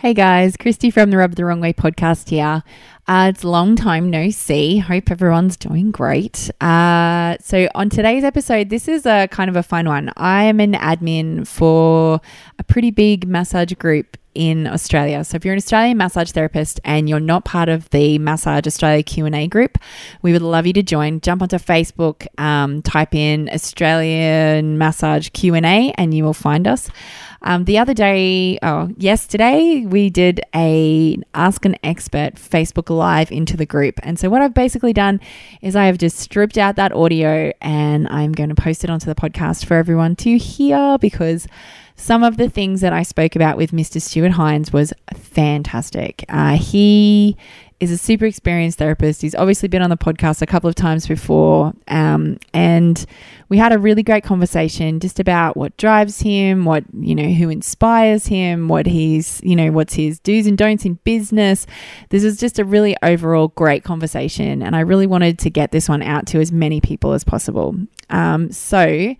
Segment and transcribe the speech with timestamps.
[0.00, 2.62] Hey guys, Christy from the Rub the Wrong Way podcast here.
[3.08, 4.78] Uh, it's long time no see.
[4.78, 6.50] Hope everyone's doing great.
[6.60, 10.12] Uh, so, on today's episode, this is a kind of a fun one.
[10.16, 12.20] I am an admin for
[12.58, 15.24] a pretty big massage group in Australia.
[15.24, 19.02] So if you're an Australian massage therapist and you're not part of the Massage Australia
[19.02, 19.78] Q&A group,
[20.20, 21.20] we would love you to join.
[21.20, 26.90] Jump onto Facebook, um, type in Australian Massage Q&A and you will find us.
[27.42, 33.56] Um, the other day, oh, yesterday, we did a Ask an Expert Facebook Live into
[33.56, 34.00] the group.
[34.02, 35.20] And so, what I've basically done
[35.62, 39.06] is I have just stripped out that audio and I'm going to post it onto
[39.06, 41.46] the podcast for everyone to hear because
[41.96, 44.00] some of the things that I spoke about with Mr.
[44.00, 46.24] Stuart Hind was fantastic.
[46.28, 47.36] Uh, he
[47.78, 49.20] is a super experienced therapist.
[49.20, 51.74] He's obviously been on the podcast a couple of times before.
[51.88, 53.04] Um, and
[53.50, 57.50] we had a really great conversation just about what drives him, what, you know, who
[57.50, 61.66] inspires him, what he's, you know, what's his do's and don'ts in business.
[62.08, 64.62] This is just a really overall great conversation.
[64.62, 67.76] And I really wanted to get this one out to as many people as possible.
[68.08, 69.14] Um, so,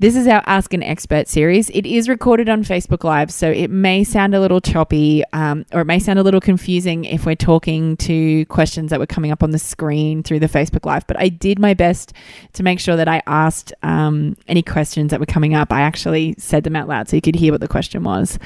[0.00, 1.68] this is our Ask an Expert series.
[1.68, 5.82] It is recorded on Facebook Live, so it may sound a little choppy um, or
[5.82, 9.42] it may sound a little confusing if we're talking to questions that were coming up
[9.42, 11.06] on the screen through the Facebook Live.
[11.06, 12.14] But I did my best
[12.54, 15.70] to make sure that I asked um, any questions that were coming up.
[15.70, 18.38] I actually said them out loud so you could hear what the question was.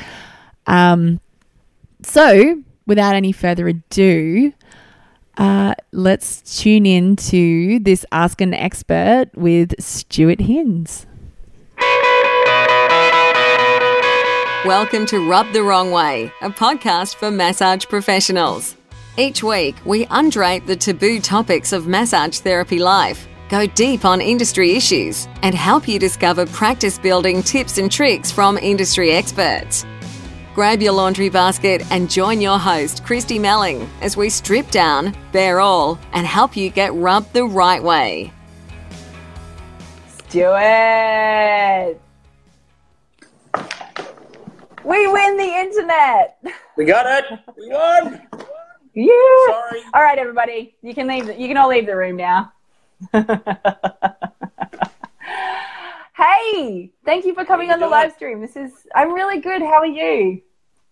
[0.66, 1.20] Um,
[2.02, 4.52] so, without any further ado,
[5.38, 11.06] uh, let's tune in to this Ask an Expert with Stuart Hind.
[14.64, 18.76] Welcome to Rub the Wrong Way, a podcast for massage professionals.
[19.16, 24.72] Each week, we undrape the taboo topics of massage therapy life, go deep on industry
[24.72, 29.86] issues, and help you discover practice building tips and tricks from industry experts.
[30.54, 35.60] Grab your laundry basket and join your host, Christy Melling, as we strip down, bare
[35.60, 38.32] all, and help you get rubbed the right way.
[40.34, 42.00] Stuart!
[44.84, 46.42] We win the internet.
[46.76, 47.38] We got it.
[47.56, 48.20] We won.
[48.94, 49.12] Yeah.
[49.46, 49.82] Sorry.
[49.94, 50.74] All right, everybody.
[50.82, 51.26] You can leave.
[51.26, 52.52] The, you can all leave the room now.
[56.16, 58.40] hey, thank you for coming How on you the live stream.
[58.40, 58.72] This is.
[58.92, 59.62] I'm really good.
[59.62, 60.42] How are you?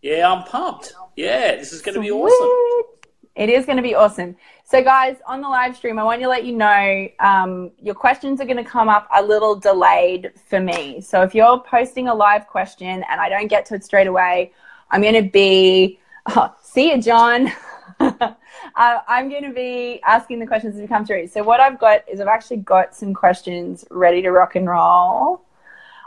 [0.03, 0.95] Yeah, I'm pumped.
[1.17, 2.93] Yeah, this is going to be awesome.
[3.35, 4.37] It is going to be awesome.
[4.73, 8.41] So, guys, on the live stream, I want to let you know um, your questions
[8.41, 10.99] are going to come up a little delayed for me.
[11.03, 14.51] So, if you're posting a live question and I don't get to it straight away,
[14.91, 16.01] I'm going to be,
[16.35, 17.53] oh, see you, John.
[18.01, 18.33] uh,
[18.75, 21.27] I'm going to be asking the questions as we come through.
[21.27, 25.43] So, what I've got is I've actually got some questions ready to rock and roll.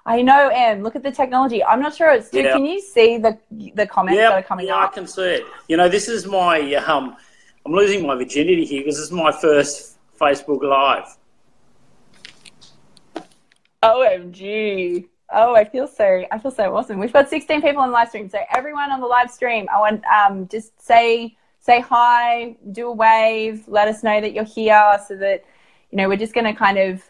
[0.08, 0.82] I know, Em.
[0.82, 1.64] Look at the technology.
[1.64, 2.10] I'm not sure.
[2.10, 2.54] It's, Yeah.
[2.54, 3.38] Can you see the
[3.76, 5.46] the comments that are Yeah, coming yeah, I can see it.
[5.68, 6.74] You know, this is my.
[6.74, 7.16] Um,
[7.66, 11.18] I'm losing my virginity here because this is my first Facebook Live.
[13.82, 15.08] OMG.
[15.34, 17.00] Oh, I feel so I feel so awesome.
[17.00, 18.30] We've got 16 people on the live stream.
[18.30, 22.92] So everyone on the live stream, I want um just say say hi, do a
[22.92, 25.44] wave, let us know that you're here so that
[25.90, 27.02] you know we're just gonna kind of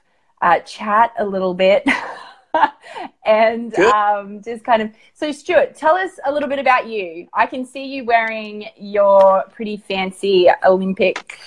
[0.41, 1.85] uh, chat a little bit.
[3.25, 7.27] and um, just kind of so Stuart, tell us a little bit about you.
[7.33, 11.39] I can see you wearing your pretty fancy Olympic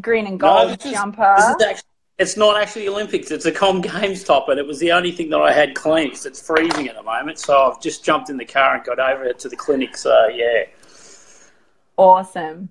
[0.00, 1.34] green and No, gold this is- jumper.
[1.36, 1.86] This is actually,
[2.18, 3.30] it's not actually Olympics.
[3.30, 6.08] It's a Com Games top, and it was the only thing that I had clean
[6.10, 7.38] because it's freezing at the moment.
[7.38, 9.96] So I've just jumped in the car and got over to the clinic.
[9.96, 10.64] So yeah,
[11.96, 12.68] awesome.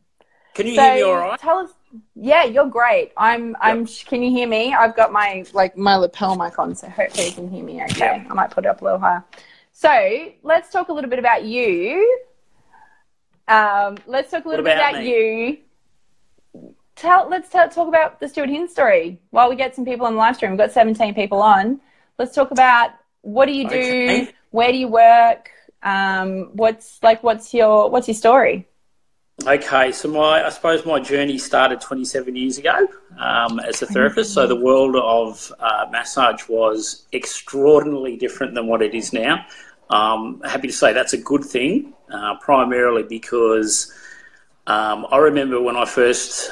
[0.54, 1.40] can you so hear me all right?
[1.40, 1.72] tell us
[2.16, 3.12] yeah you're great.
[3.18, 4.74] I'm i'm can you hear me?
[4.74, 8.00] I've got my like my lapel mic on so hopefully you can hear me okay.
[8.00, 8.28] Yeah.
[8.30, 9.24] i might put it up a little higher.
[9.72, 12.22] So let's talk a little bit about you.
[13.48, 15.58] Um let's talk a little What bit about you.
[16.96, 20.14] Tell let's tell, talk about the stuart Hind story while we get some people on
[20.14, 20.52] the live stream.
[20.52, 21.80] We've got 17 people on.
[22.18, 23.76] Let's talk about what do you do?
[23.76, 24.30] Okay.
[24.52, 25.50] where do you work?
[25.82, 28.69] Um what's like what's your what's your story
[29.48, 32.88] Okay, so my I suppose my journey started 27 years ago
[33.18, 34.34] um, as a therapist.
[34.34, 39.46] So the world of uh, massage was extraordinarily different than what it is now.
[39.90, 43.92] Um, happy to say that's a good thing, uh, primarily because
[44.68, 46.52] um, I remember when I first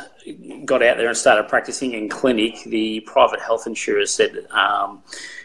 [0.66, 5.04] got out there and started practicing in clinic, the private health insurers said um,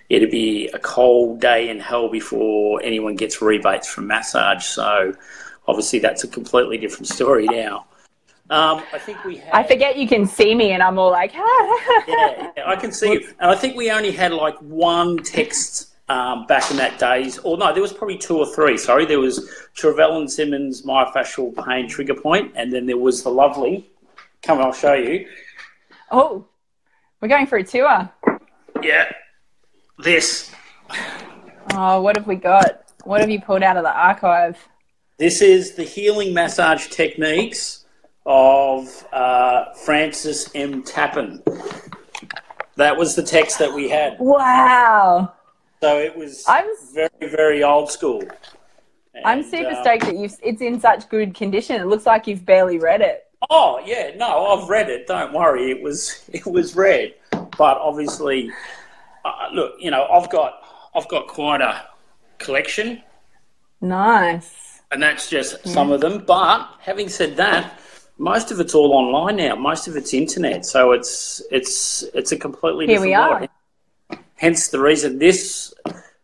[0.09, 4.65] it'd be a cold day in hell before anyone gets rebates from massage.
[4.65, 5.15] So
[5.67, 7.87] obviously that's a completely different story now.
[8.51, 11.33] Um, I think we had, I forget you can see me, and I'm all like,
[11.33, 13.35] yeah, yeah, I can see you.
[13.41, 17.39] And I think we only had like one text um, back in that days.
[17.39, 18.77] Or no, there was probably two or three.
[18.77, 23.31] Sorry, there was Travell and Simons myofascial pain trigger point, and then there was the
[23.31, 23.89] lovely.
[24.43, 25.27] Come, on, I'll show you.
[26.11, 26.45] Oh,
[27.21, 28.11] we're going for a tour.
[28.83, 29.11] Yeah,
[29.99, 30.51] this.
[31.73, 32.93] Oh, what have we got?
[33.05, 34.59] What have you pulled out of the archive?
[35.19, 37.85] This is the healing massage techniques
[38.27, 40.83] of uh, Frances M.
[40.83, 41.43] Tappan.
[42.77, 44.17] That was the text that we had.
[44.19, 45.33] Wow.
[45.81, 48.23] So it was I'm very, very old school.
[49.25, 51.81] I'm super uh, stoked that you've it's in such good condition.
[51.81, 53.27] It looks like you've barely read it.
[53.51, 55.07] Oh yeah, no, I've read it.
[55.07, 58.51] Don't worry, it was it was read, but obviously,
[59.25, 60.63] uh, look, you know, I've got
[60.95, 61.87] I've got quite a
[62.39, 63.03] collection,
[63.83, 64.62] Nice.
[64.93, 66.25] And that's just some of them.
[66.25, 67.81] But having said that,
[68.19, 69.57] most of it's all online now.
[69.57, 73.31] Most of it's internet, so it's it's it's a completely Here different we are.
[73.41, 73.49] world.
[74.37, 75.73] Hence the reason this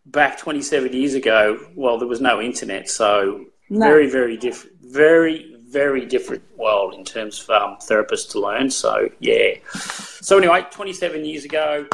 [0.06, 1.58] back 27 years ago.
[1.74, 3.86] Well, there was no internet, so No.
[3.86, 8.70] very very different, very very different world in terms of um, therapists to learn.
[8.70, 9.54] So yeah.
[9.74, 11.86] So anyway, 27 years ago,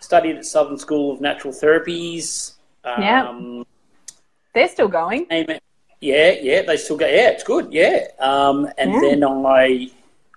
[0.00, 2.54] studied at Southern School of Natural Therapies.
[2.84, 3.28] Yeah.
[3.28, 3.64] Um,
[4.54, 5.26] They're still going.
[5.32, 5.60] Amen.
[6.02, 7.06] Yeah, yeah, they still go.
[7.06, 7.72] Yeah, it's good.
[7.72, 9.00] Yeah, um, and Yeah.
[9.00, 9.88] then I,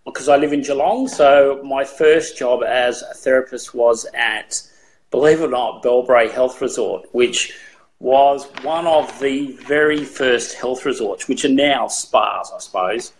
[0.05, 4.61] because I live in Geelong, so my first job as a therapist was at,
[5.09, 7.57] believe it or not, Bellbrae Health Resort, which
[7.99, 13.13] was one of the very first health resorts, which are now spas, I suppose.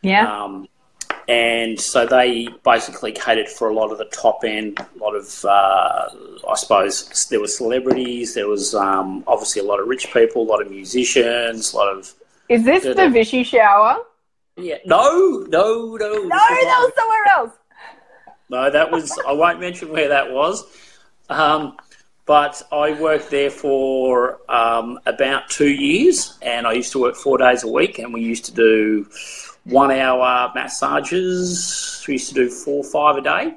[0.00, 0.44] Yeah.
[0.44, 0.68] Um,
[1.32, 5.42] and so they basically catered for a lot of the top end, a lot of,
[5.46, 6.08] uh,
[6.46, 10.48] I suppose, there were celebrities, there was um, obviously a lot of rich people, a
[10.52, 12.12] lot of musicians, a lot of.
[12.50, 13.08] Is this the.
[13.08, 13.96] Vichy shower?
[14.58, 16.12] Yeah, no, no, no.
[16.12, 17.52] No, that was somewhere else.
[18.50, 19.18] no, that was.
[19.26, 20.64] I won't mention where that was.
[21.30, 21.78] Um,
[22.26, 27.38] but I worked there for um, about two years, and I used to work four
[27.38, 29.06] days a week, and we used to do
[29.64, 32.04] one-hour massages.
[32.06, 33.54] We used to do four, or five a day.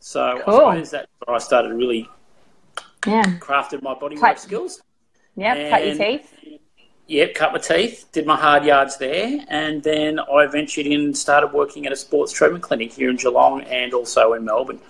[0.00, 0.54] So Cool.
[0.54, 2.08] I suppose that's where I started really
[3.06, 3.22] Yeah.
[3.40, 4.82] crafted my bodywork Cut- skills.
[5.36, 5.70] Yep.
[5.70, 6.32] Cut your teeth.
[7.08, 11.16] Yep, cut my teeth, did my hard yards there, and then I ventured in and
[11.16, 14.80] started working at a sports treatment clinic here in Geelong and also in Melbourne.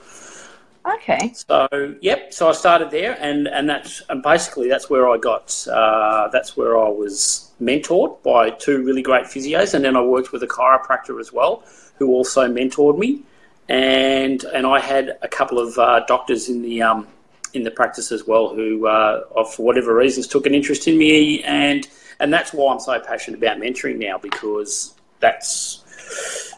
[0.87, 1.33] Okay.
[1.35, 1.69] So
[2.01, 6.29] yep, so I started there, and and that's and basically that's where I got uh,
[6.29, 10.43] that's where I was mentored by two really great physios, and then I worked with
[10.43, 11.65] a chiropractor as well,
[11.99, 13.23] who also mentored me,
[13.69, 17.09] and and I had a couple of uh, doctors in the um,
[17.53, 21.43] in the practice as well who, uh, for whatever reasons, took an interest in me,
[21.43, 21.89] and
[22.21, 25.83] and that's why I'm so passionate about mentoring now because that's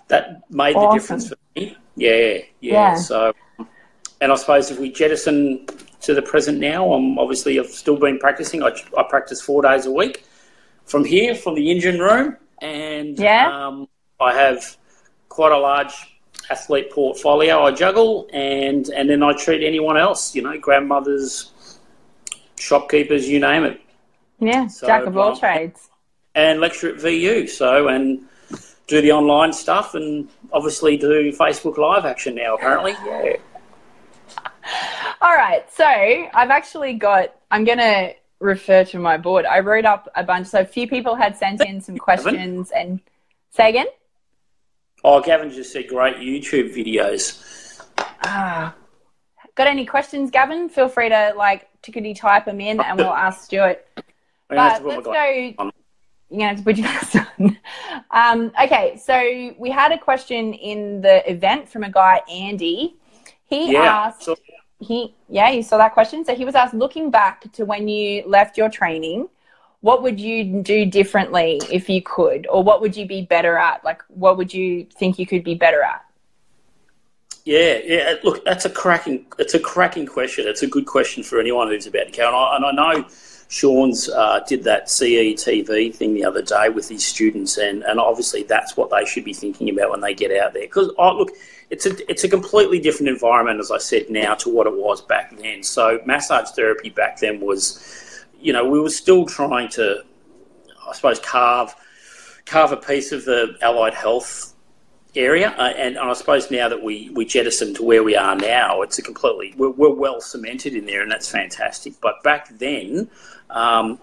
[0.09, 1.77] that made the difference for me.
[1.97, 2.41] Yeah, yeah.
[2.61, 2.95] Yeah.
[2.97, 3.33] So,
[4.21, 5.67] and I suppose if we jettison
[6.03, 8.63] to the present now, I'm obviously I've still been practicing.
[8.63, 10.25] I, I practice four days a week
[10.85, 13.51] from here, from the engine room, and Yeah.
[13.67, 13.89] um,
[14.21, 14.77] I have
[15.29, 15.93] quite a large
[16.51, 17.63] athlete portfolio.
[17.65, 20.35] I juggle, and and then I treat anyone else.
[20.35, 21.53] You know, grandmothers,
[22.59, 23.81] shopkeepers, you name it,
[24.41, 24.67] Yeah.
[24.69, 25.89] So, Jack of all um, trades.
[26.35, 27.47] and lecture at VU.
[27.47, 28.21] So and
[28.87, 32.55] do the online stuff, and obviously do Facebook Live action now.
[32.55, 33.37] Apparently, yeah.
[35.21, 35.65] All right.
[35.73, 39.45] So I've actually got, I'm going to refer to my board.
[39.47, 40.49] I wrote up a bunch.
[40.49, 43.01] So a few people had sent in some questions and
[43.51, 43.87] say again.
[45.05, 47.83] Oh, Gavin just said great YouTube videos.
[48.25, 48.75] Ah.
[49.55, 50.69] Got any questions, Gavin?
[50.69, 53.85] Feel free to like tickety type them in and we'll ask Stuart.
[54.51, 55.55] I'm gonna have But let's go.
[55.59, 55.73] on.
[56.31, 57.59] You're gonna have to put your glasses on.
[58.11, 62.97] Um, okay, so we had a question in the event from a guy, Andy.
[63.45, 63.85] He Yeah.
[64.07, 64.37] asked, So,
[64.81, 66.25] he yeah, you saw that question.
[66.25, 69.29] So he was asked, looking back to when you left your training,
[69.81, 73.85] what would you do differently if you could, or what would you be better at?
[73.85, 76.05] Like, what would you think you could be better at?
[77.49, 78.15] yeah, yeah.
[78.23, 79.25] Look, that's a cracking.
[79.39, 80.47] It's a cracking question.
[80.47, 82.27] It's a good question for anyone who's about to go.
[82.27, 83.09] And I, and I know
[83.49, 88.43] Sean's uh, did that CETV thing the other day with his students, and, and obviously
[88.43, 90.65] that's what they should be thinking about when they get out there.
[90.65, 91.31] Because oh, look,
[91.71, 95.01] it's a it's a completely different environment, as I said now, to what it was
[95.01, 95.63] back then.
[95.63, 100.05] So massage therapy back then was, you know, we were still trying to,
[100.87, 101.75] I suppose, carve
[102.45, 104.55] carve a piece of the allied health
[105.15, 105.55] area.
[105.59, 108.99] Uh, and, I suppose now that we, we jettison to where we are now, it's
[108.99, 111.95] a completely, we're, we're well cemented in there and that's fantastic.
[112.01, 113.11] But back then,
[113.51, 113.99] um,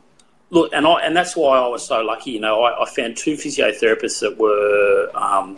[0.49, 3.17] look, and I, and that's why I was so lucky, you know, I, I found
[3.17, 5.57] two physiotherapists that were um,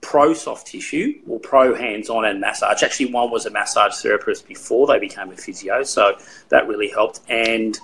[0.00, 2.82] pro soft tissue or pro hands on and massage.
[2.82, 6.16] Actually, one was a massage therapist before they became a physio, so
[6.48, 7.20] that really helped.
[7.28, 7.78] And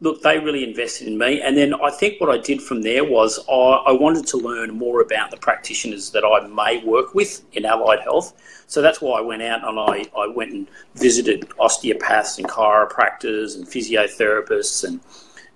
[0.00, 1.40] look, they really invested in me.
[1.42, 4.70] And then I think what I did from there was I, I, wanted to learn
[4.70, 8.32] more about the practitioners that I may work with in allied health.
[8.66, 13.56] So that's why I went out and I, I went and visited osteopaths and chiropractors
[13.56, 15.00] and physiotherapists and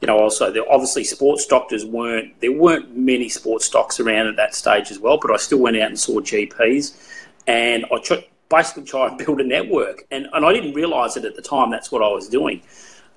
[0.01, 4.37] you know also there obviously sports doctors weren't there weren't many sports docs around at
[4.37, 8.27] that stage as well but I still went out and saw GPs and I tr-
[8.51, 11.71] basically tried and build a network and, and I didn't realize it at the time
[11.71, 12.61] that's what I was doing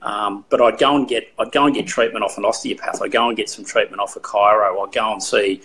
[0.02, 3.02] um, but I'd go and get I'd go and get treatment off an osteopath.
[3.02, 4.86] I'd go and get some treatment off a chiro.
[4.86, 5.62] I'd go and see,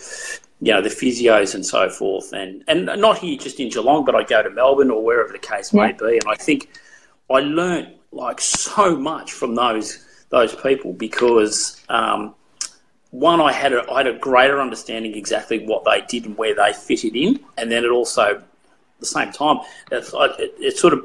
[0.61, 2.33] you know, the physios and so forth.
[2.33, 5.39] And and not here just in Geelong, but I'd go to Melbourne or wherever the
[5.39, 6.19] case may be.
[6.19, 6.71] And I think
[7.31, 12.35] I learned like so much from those those people because um,
[13.13, 16.55] one, I had a, I had a greater understanding exactly what they did and where
[16.55, 18.45] they fitted in, and then it also, at
[19.01, 19.59] the same time,
[19.91, 20.03] it,
[20.59, 21.05] it sort of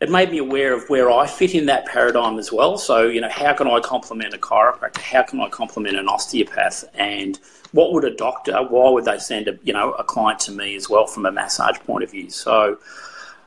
[0.00, 2.78] it made me aware of where I fit in that paradigm as well.
[2.78, 4.98] So, you know, how can I complement a chiropractor?
[4.98, 6.84] How can I complement an osteopath?
[6.94, 7.38] And
[7.72, 10.74] what would a doctor, why would they send a, you know, a client to me
[10.74, 12.30] as well from a massage point of view?
[12.30, 12.78] So,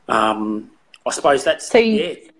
[0.08, 0.70] um,
[1.04, 2.30] I suppose that's, so you, yeah.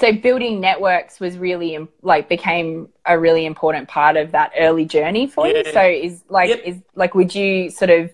[0.00, 5.28] So building networks was really like became a really important part of that early journey
[5.28, 5.58] for yeah.
[5.58, 5.72] you.
[5.72, 6.62] So is like, yep.
[6.64, 8.12] is like, would you sort of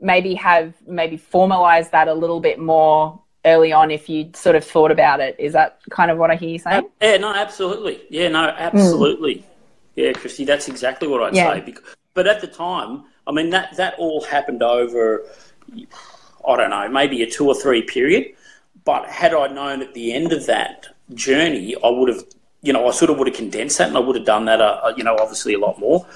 [0.00, 4.64] maybe have maybe formalize that a little bit more early on if you'd sort of
[4.64, 5.36] thought about it.
[5.38, 6.88] Is that kind of what I hear you saying?
[7.00, 8.00] Yeah, no, absolutely.
[8.10, 9.36] Yeah, no, absolutely.
[9.36, 9.44] Mm.
[9.96, 11.54] Yeah, Christy, that's exactly what I'd yeah.
[11.54, 11.74] say.
[12.14, 15.24] But at the time, I mean, that, that all happened over,
[16.46, 18.34] I don't know, maybe a two or three period.
[18.84, 22.24] But had I known at the end of that journey, I would have,
[22.62, 24.60] you know, I sort of would have condensed that and I would have done that,
[24.60, 26.06] uh, you know, obviously a lot more.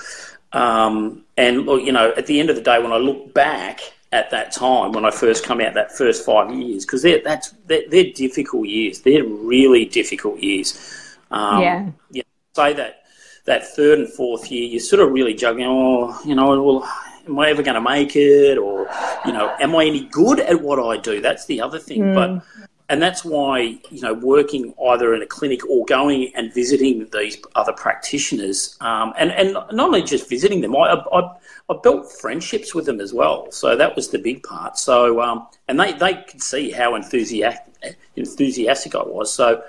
[0.52, 3.80] Um, and, you know, at the end of the day, when I look back,
[4.12, 7.50] at that time when I first come out that first five years because they're that's
[7.66, 9.00] they're, they're, difficult years.
[9.00, 11.16] They're really difficult years.
[11.30, 11.90] Um, yeah.
[12.10, 12.22] yeah.
[12.54, 13.02] Say that
[13.46, 15.66] that third and fourth year, you're sort of really juggling.
[15.66, 16.92] Oh, you know, well,
[17.26, 18.58] am I ever going to make it?
[18.58, 18.88] Or
[19.24, 21.20] you know, am I any good at what I do?
[21.20, 22.02] That's the other thing.
[22.02, 22.14] Mm.
[22.14, 27.08] But and that's why you know working either in a clinic or going and visiting
[27.10, 31.20] these other practitioners, um, and and not only just visiting them, I, I
[31.70, 33.50] I built friendships with them as well.
[33.50, 34.76] So that was the big part.
[34.76, 39.32] So um, and they they could see how enthusiastic enthusiastic I was.
[39.32, 39.64] So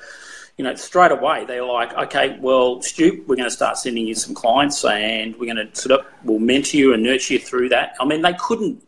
[0.57, 4.15] you know, straight away they're like, okay, well, Stu, we're going to start sending you
[4.15, 7.69] some clients, and we're going to sort of we'll mentor you and nurture you through
[7.69, 7.95] that.
[8.01, 8.83] I mean, they couldn't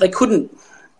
[0.00, 0.50] they couldn't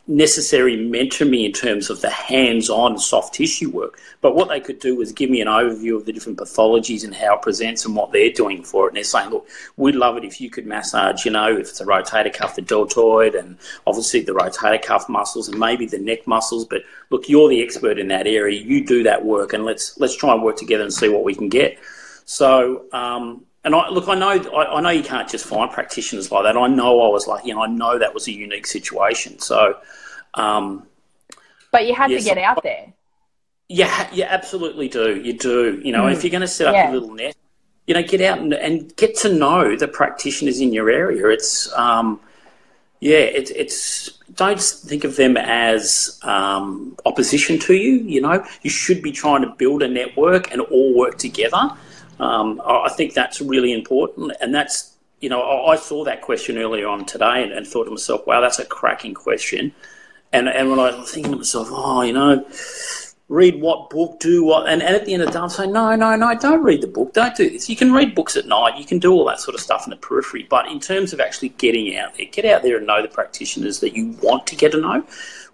[0.07, 3.99] necessarily mentor me in terms of the hands-on soft tissue work.
[4.21, 7.15] But what they could do was give me an overview of the different pathologies and
[7.15, 8.89] how it presents and what they're doing for it.
[8.89, 11.81] And they're saying, look, we'd love it if you could massage, you know, if it's
[11.81, 13.57] a rotator cuff, the deltoid, and
[13.87, 16.67] obviously the rotator cuff muscles and maybe the neck muscles.
[16.67, 18.61] But look, you're the expert in that area.
[18.61, 21.35] You do that work, and let's let's try and work together and see what we
[21.35, 21.79] can get.
[22.27, 22.85] So.
[22.93, 26.45] Um, and I, look, I know, I, I, know you can't just find practitioners like
[26.45, 26.57] that.
[26.57, 29.39] I know I was lucky, and I know that was a unique situation.
[29.39, 29.79] So,
[30.35, 30.87] um,
[31.73, 32.93] but you had yes, to get out there.
[33.69, 35.21] Yeah, you absolutely do.
[35.21, 35.81] You do.
[35.83, 36.13] You know, mm.
[36.13, 36.91] if you're going to set up yeah.
[36.91, 37.35] a little net,
[37.87, 41.27] you know, get out and, and, get to know the practitioners in your area.
[41.29, 42.21] It's, um,
[43.01, 47.99] yeah, it's, it's, don't think of them as um, opposition to you.
[48.01, 51.71] You know, you should be trying to build a network and all work together.
[52.21, 56.87] Um, I think that's really important, and that's you know I saw that question earlier
[56.87, 59.73] on today and, and, thought to myself, wow, that's a cracking question.
[60.33, 62.45] And and when I was thinking to myself, oh, you know,
[63.29, 65.73] read what book, do what, and, and at the end of the day, I'm saying,
[65.73, 67.71] no, no, no, don't read the book, don't do this.
[67.71, 69.91] You can read books at night, you can do all that sort of stuff in
[69.91, 73.01] the periphery, but in terms of actually getting out there, get out there and know
[73.01, 75.05] the practitioners that you want to get to know,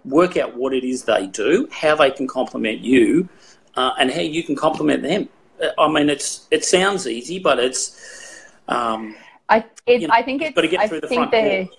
[0.03, 3.29] work out what it is they do, how they can complement you,
[3.75, 5.29] uh, and how you can complement them.
[5.77, 8.45] I mean, it's it sounds easy, but it's.
[8.67, 9.15] Um,
[9.49, 10.55] I it, you know, I think it's.
[10.55, 11.69] Got to get through I the front door.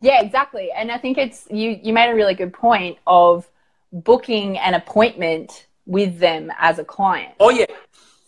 [0.00, 1.78] Yeah, exactly, and I think it's you.
[1.82, 3.48] You made a really good point of
[3.92, 7.34] booking an appointment with them as a client.
[7.40, 7.66] Oh yeah.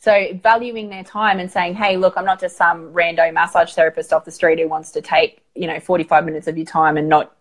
[0.01, 4.13] So valuing their time and saying, "Hey, look, I'm not just some rando massage therapist
[4.13, 7.09] off the street who wants to take you know 45 minutes of your time and
[7.09, 7.37] not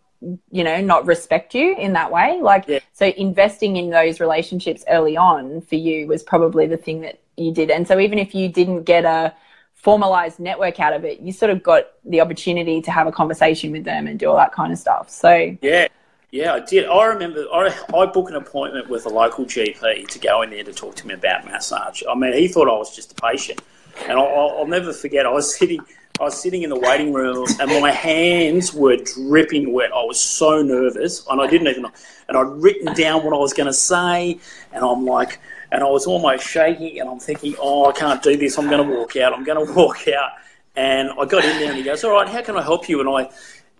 [0.51, 2.79] you know not respect you in that way like yeah.
[2.91, 7.51] so investing in those relationships early on for you was probably the thing that you
[7.51, 7.71] did.
[7.71, 9.33] And so even if you didn't get a
[9.73, 13.71] formalized network out of it, you sort of got the opportunity to have a conversation
[13.71, 15.09] with them and do all that kind of stuff.
[15.09, 15.87] So yeah.
[16.31, 16.85] Yeah, I did.
[16.85, 20.63] I remember I, I booked an appointment with a local GP to go in there
[20.63, 22.03] to talk to me about massage.
[22.07, 23.63] I mean, he thought I was just a patient.
[24.03, 25.25] And I'll, I'll never forget.
[25.25, 25.79] I was sitting.
[26.19, 29.91] I was sitting in the waiting room and my hands were dripping wet.
[29.93, 31.85] I was so nervous and I didn't even
[32.27, 34.37] and I'd written down what I was going to say
[34.73, 35.39] and I'm like
[35.71, 38.57] and I was almost shaking and I'm thinking, oh, I can't do this.
[38.57, 39.33] I'm going to walk out.
[39.33, 40.31] I'm going to walk out.
[40.75, 42.99] And I got in there and he goes, all right, how can I help you?
[42.99, 43.31] And I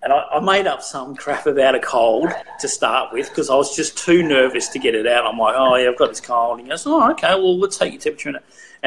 [0.02, 2.30] and I, I made up some crap about a cold
[2.60, 5.26] to start with because I was just too nervous to get it out.
[5.26, 6.60] I'm like, oh yeah, I've got this cold.
[6.60, 8.30] And he goes, oh okay, well let's take your temperature.
[8.30, 8.40] And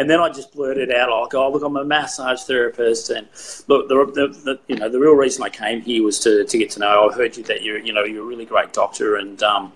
[0.09, 3.29] then I just blurted out like, "Oh, look, I'm a massage therapist, and
[3.69, 6.59] look, the, the, the, you know the real reason I came here was to, to
[6.59, 7.09] get to know.
[7.09, 9.73] I heard you that you're you know you're a really great doctor, and um,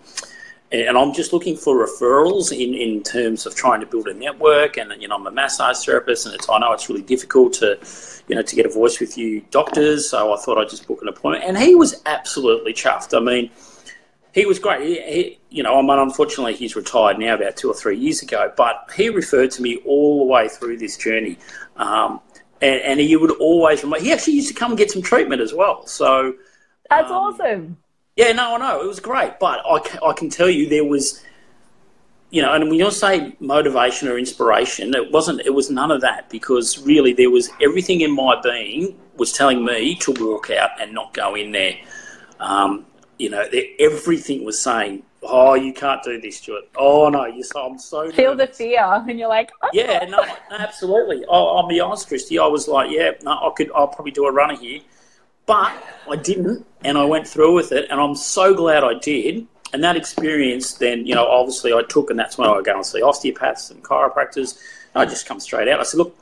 [0.73, 4.79] and I'm just looking for referrals in, in terms of trying to build a network.
[4.79, 7.79] And you know, I'm a massage therapist, and it's I know it's really difficult to
[8.29, 10.11] you know to get a voice with you doctors.
[10.11, 13.17] So I thought I'd just book an appointment, and he was absolutely chuffed.
[13.17, 13.51] I mean
[14.37, 14.83] he was great.
[14.83, 18.21] He, he, you know, I mean, unfortunately, he's retired now about two or three years
[18.21, 21.39] ago, but he referred to me all the way through this journey.
[21.77, 22.21] Um,
[22.61, 25.41] and, and, he would always remind, he actually used to come and get some treatment
[25.41, 25.87] as well.
[25.87, 26.35] So
[26.91, 27.77] that's um, awesome.
[28.17, 28.83] Yeah, no, I know.
[28.83, 29.39] It was great.
[29.41, 31.25] But I, I can tell you there was,
[32.29, 36.03] you know, and when you say motivation or inspiration, it wasn't, it was none of
[36.03, 40.79] that because really there was everything in my being was telling me to walk out
[40.79, 41.77] and not go in there.
[42.39, 42.85] Um,
[43.19, 43.45] you know,
[43.79, 46.69] everything was saying, "Oh, you can't do this, Stuart.
[46.77, 48.59] Oh no, you so I'm so feel nervous.
[48.59, 49.69] the fear," and you're like, oh.
[49.73, 52.39] "Yeah, no, absolutely." I'll, I'll, be honest, Christy.
[52.39, 53.71] I was like, "Yeah, no, I could.
[53.75, 54.81] I'll probably do a runner here,"
[55.47, 55.73] but
[56.11, 59.47] I didn't, and I went through with it, and I'm so glad I did.
[59.73, 62.87] And that experience, then you know, obviously I took, and that's when I go and
[62.87, 64.59] see osteopaths and chiropractors.
[64.95, 65.81] And I just come straight out.
[65.81, 66.17] I said, "Look,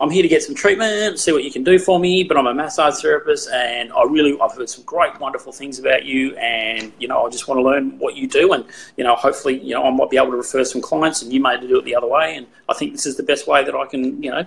[0.00, 2.24] I'm here to get some treatment, see what you can do for me.
[2.24, 6.06] But I'm a massage therapist, and I really I've heard some great, wonderful things about
[6.06, 8.64] you, and you know I just want to learn what you do, and
[8.96, 11.40] you know hopefully you know I might be able to refer some clients, and you
[11.40, 13.74] may do it the other way, and I think this is the best way that
[13.74, 14.46] I can you know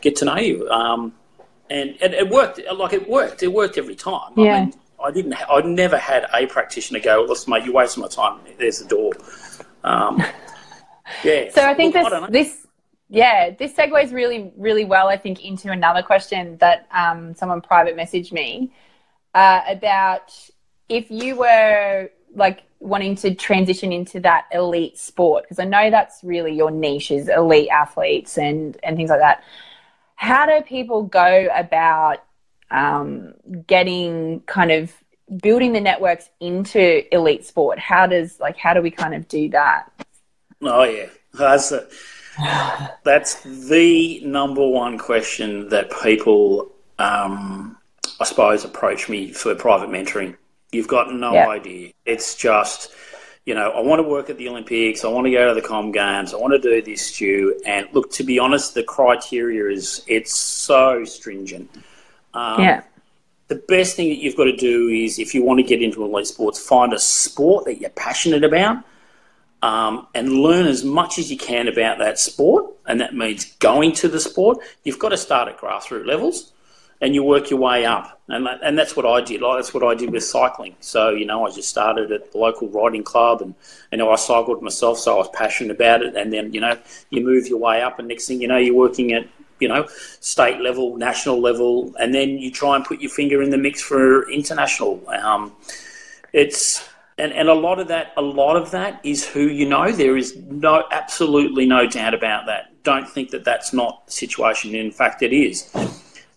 [0.00, 0.68] get to know you.
[0.68, 1.12] Um,
[1.70, 4.32] and, and it worked, like it worked, it worked every time.
[4.36, 4.54] Yeah.
[4.54, 5.34] I mean, I didn't.
[5.50, 8.38] I never had a practitioner go, "Listen, mate, you're wasting my time.
[8.58, 9.12] There's the door."
[9.82, 10.22] Um,
[11.24, 11.50] yeah.
[11.50, 12.61] So I think this this
[13.12, 17.94] yeah, this segues really, really well, I think, into another question that um, someone private
[17.94, 18.72] messaged me
[19.34, 20.32] uh, about
[20.88, 26.24] if you were like wanting to transition into that elite sport, because I know that's
[26.24, 29.44] really your niche is elite athletes and, and things like that.
[30.14, 32.24] How do people go about
[32.70, 33.34] um,
[33.66, 34.90] getting kind of
[35.42, 37.78] building the networks into elite sport?
[37.78, 39.92] How does like how do we kind of do that?
[40.62, 41.86] Oh yeah, that's a
[43.04, 47.76] that's the number one question that people, um,
[48.20, 50.36] I suppose, approach me for private mentoring.
[50.70, 51.48] You've got no yeah.
[51.48, 51.92] idea.
[52.06, 52.92] It's just,
[53.44, 55.04] you know, I want to work at the Olympics.
[55.04, 56.32] I want to go to the Com Games.
[56.32, 57.60] I want to do this, Stu.
[57.66, 61.70] And look, to be honest, the criteria is it's so stringent.
[62.32, 62.84] Um, yeah.
[63.48, 66.02] The best thing that you've got to do is, if you want to get into
[66.02, 68.82] elite sports, find a sport that you're passionate about
[69.62, 72.66] um, and learn as much as you can about that sport.
[72.86, 74.58] And that means going to the sport.
[74.82, 76.52] You've got to start at grassroots levels
[77.00, 78.20] and you work your way up.
[78.28, 79.40] And, that, and that's what I did.
[79.40, 80.76] Like, that's what I did with cycling.
[80.80, 83.54] So, you know, I just started at the local riding club and,
[83.90, 86.16] you know, I cycled myself, so I was passionate about it.
[86.16, 86.78] And then, you know,
[87.10, 89.26] you move your way up, and next thing you know, you're working at,
[89.58, 89.86] you know,
[90.20, 93.82] state level, national level, and then you try and put your finger in the mix
[93.82, 95.02] for international.
[95.08, 95.52] Um,
[96.32, 96.88] it's
[97.22, 100.16] and and a lot of that a lot of that is who you know there
[100.16, 104.90] is no absolutely no doubt about that don't think that that's not the situation in
[104.90, 105.70] fact it is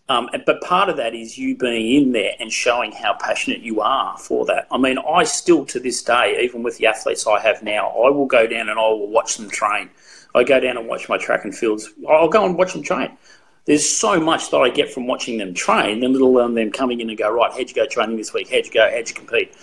[0.08, 3.82] um, but part of that is you being in there and showing how passionate you
[3.82, 4.68] are for that.
[4.70, 8.12] I mean, I still to this day, even with the athletes I have now, I
[8.12, 9.90] will go down and I will watch them train.
[10.36, 11.90] I go down and watch my track and fields.
[12.08, 13.18] I'll go and watch them train.
[13.66, 17.00] There's so much that I get from watching them train, then little um, them coming
[17.00, 18.52] in and go, right, how'd you go training this week?
[18.52, 18.88] How'd you go?
[18.88, 19.56] How'd you compete?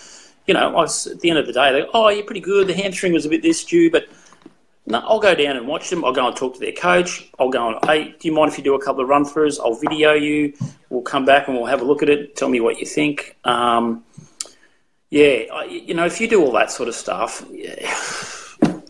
[0.46, 2.40] You know, I was, at the end of the day, they go, oh, you're pretty
[2.40, 2.66] good.
[2.66, 4.07] The hamstring was a bit this, Stu, but
[4.87, 6.05] no, I'll go down and watch them.
[6.05, 7.31] I'll go and talk to their coach.
[7.38, 9.61] I'll go and, hey, do you mind if you do a couple of run throughs?
[9.61, 10.55] I'll video you.
[10.90, 12.35] We'll come back and we'll have a look at it.
[12.35, 13.37] Tell me what you think.
[13.44, 14.05] Um,
[15.11, 17.74] yeah, I, you know, if you do all that sort of stuff, yeah,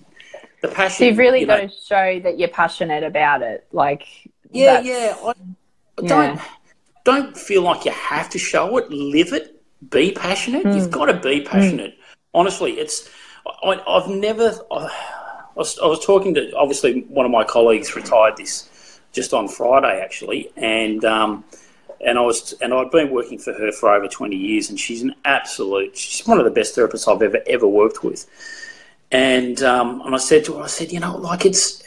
[0.63, 0.99] the passion.
[0.99, 3.67] So you've really you got know, to show that you're passionate about it.
[3.73, 4.07] Like,
[4.51, 5.17] yeah, yeah.
[5.23, 5.33] I,
[5.99, 6.41] I don't
[7.05, 8.91] don't feel like you have to show it.
[8.91, 10.65] Live it be passionate.
[10.65, 10.77] Mm.
[10.77, 11.99] You've got to be passionate.
[11.99, 12.03] Mm.
[12.35, 13.09] Honestly, it's
[13.47, 14.55] I, have never.
[14.71, 14.89] I
[15.55, 20.01] was, I was, talking to obviously one of my colleagues retired this just on Friday
[20.01, 21.45] actually, and um,
[22.01, 25.03] and I was and I'd been working for her for over twenty years, and she's
[25.03, 25.97] an absolute.
[25.97, 28.27] She's one of the best therapists I've ever ever worked with.
[29.11, 31.83] And um, and I said to her, I said, you know, like it's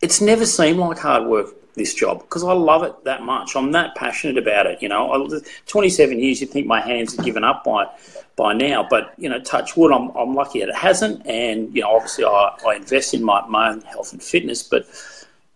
[0.00, 3.56] it's never seemed like hard work this job because I love it that much.
[3.56, 4.82] I'm that passionate about it.
[4.82, 7.86] You know, I, 27 years, you'd think my hands are given up by
[8.36, 11.26] by now, but you know, touch wood, I'm, I'm lucky that it hasn't.
[11.26, 14.86] And you know, obviously, I, I invest in my, my own health and fitness, but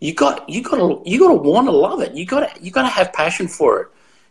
[0.00, 2.12] you got you got to you got to want to love it.
[2.12, 3.88] You got to you got to have passion for it.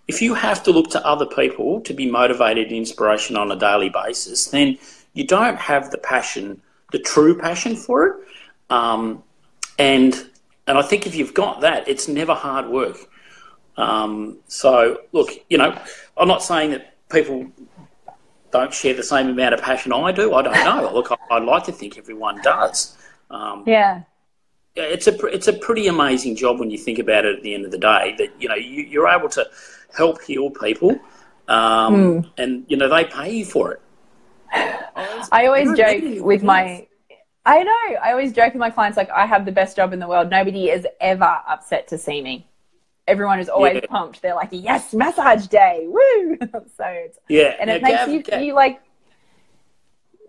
[0.07, 3.55] If you have to look to other people to be motivated and inspiration on a
[3.55, 4.77] daily basis, then
[5.13, 8.15] you don't have the passion, the true passion for it.
[8.69, 9.23] Um,
[9.79, 10.29] and
[10.67, 12.97] and I think if you've got that, it's never hard work.
[13.77, 15.77] Um, so look, you know,
[16.17, 17.47] I'm not saying that people
[18.51, 20.33] don't share the same amount of passion I do.
[20.33, 20.91] I don't know.
[20.93, 22.97] Look, I'd like to think everyone does.
[23.29, 24.03] Um, yeah
[24.75, 27.37] it's a it's a pretty amazing job when you think about it.
[27.37, 29.47] At the end of the day, that you know you, are able to
[29.95, 30.91] help heal people,
[31.47, 32.31] um, mm.
[32.37, 33.81] and you know they pay you for it.
[35.31, 36.87] I always joke with my.
[37.45, 37.95] I know.
[38.01, 40.29] I always joke with my clients like I have the best job in the world.
[40.29, 42.47] Nobody is ever upset to see me.
[43.05, 43.87] Everyone is always yeah.
[43.89, 44.21] pumped.
[44.21, 46.37] They're like, "Yes, massage day, woo!"
[46.77, 48.81] so it's yeah, and it now, makes Gav, you, Gav, you like,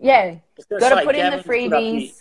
[0.01, 0.35] yeah,
[0.69, 2.15] got to put in the freebies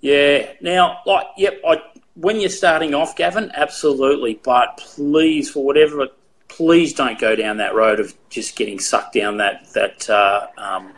[0.00, 0.52] yeah.
[0.60, 1.60] Now, like, yep.
[1.66, 1.82] I,
[2.14, 4.40] when you're starting off, Gavin, absolutely.
[4.42, 6.08] But please, for whatever,
[6.48, 10.92] please don't go down that road of just getting sucked down that that uh, um,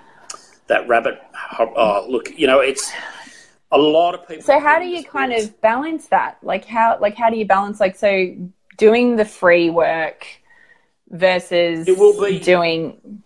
[0.73, 1.21] that rabbit.
[1.59, 2.93] Oh, look, you know, it's
[3.71, 4.45] a lot of people.
[4.45, 6.39] So, how do you kind of balance that?
[6.43, 8.35] Like, how like how do you balance like so
[8.77, 10.27] doing the free work
[11.11, 13.23] versus it will be doing.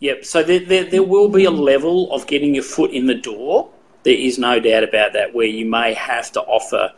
[0.00, 0.24] Yep.
[0.24, 3.70] So there, there, there will be a level of getting your foot in the door
[4.04, 6.92] there is no doubt about that, where you may have to offer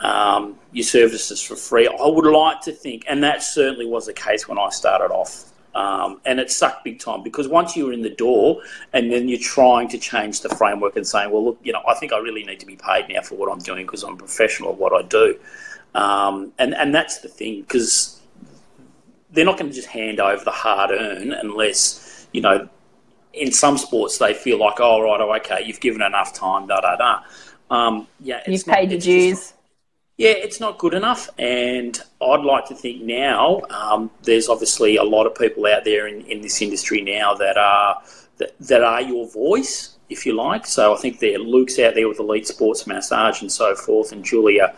[0.00, 1.88] um, your services for free.
[1.88, 5.52] I would like to think, and that certainly was the case when I started off.
[5.76, 8.62] Um, and it sucked big time because once you were in the door
[8.94, 11.92] and then you're trying to change the framework and saying, well, look, you know, I
[11.92, 14.16] think I really need to be paid now for what I'm doing because I'm a
[14.16, 15.38] professional at what I do.
[15.94, 18.18] Um, and, and that's the thing because
[19.32, 22.70] they're not going to just hand over the hard earn unless, you know,
[23.34, 26.80] in some sports they feel like, oh right, oh, okay, you've given enough time, da
[26.80, 27.22] da da.
[27.70, 29.38] Um, yeah, you've not, paid your dues.
[29.38, 29.54] Just,
[30.18, 35.04] yeah, it's not good enough, and I'd like to think now um, there's obviously a
[35.04, 38.02] lot of people out there in, in this industry now that are
[38.38, 40.66] that, that are your voice, if you like.
[40.66, 44.24] So I think there Luke's out there with Elite Sports Massage and so forth, and
[44.24, 44.74] Julia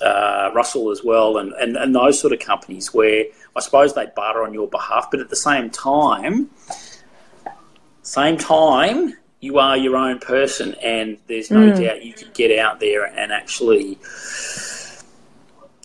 [0.00, 3.24] uh, Russell as well, and, and, and those sort of companies where
[3.56, 6.50] I suppose they barter on your behalf, but at the same time,
[8.02, 9.14] same time,
[9.44, 11.84] you are your own person, and there's no mm.
[11.84, 13.98] doubt you can get out there and actually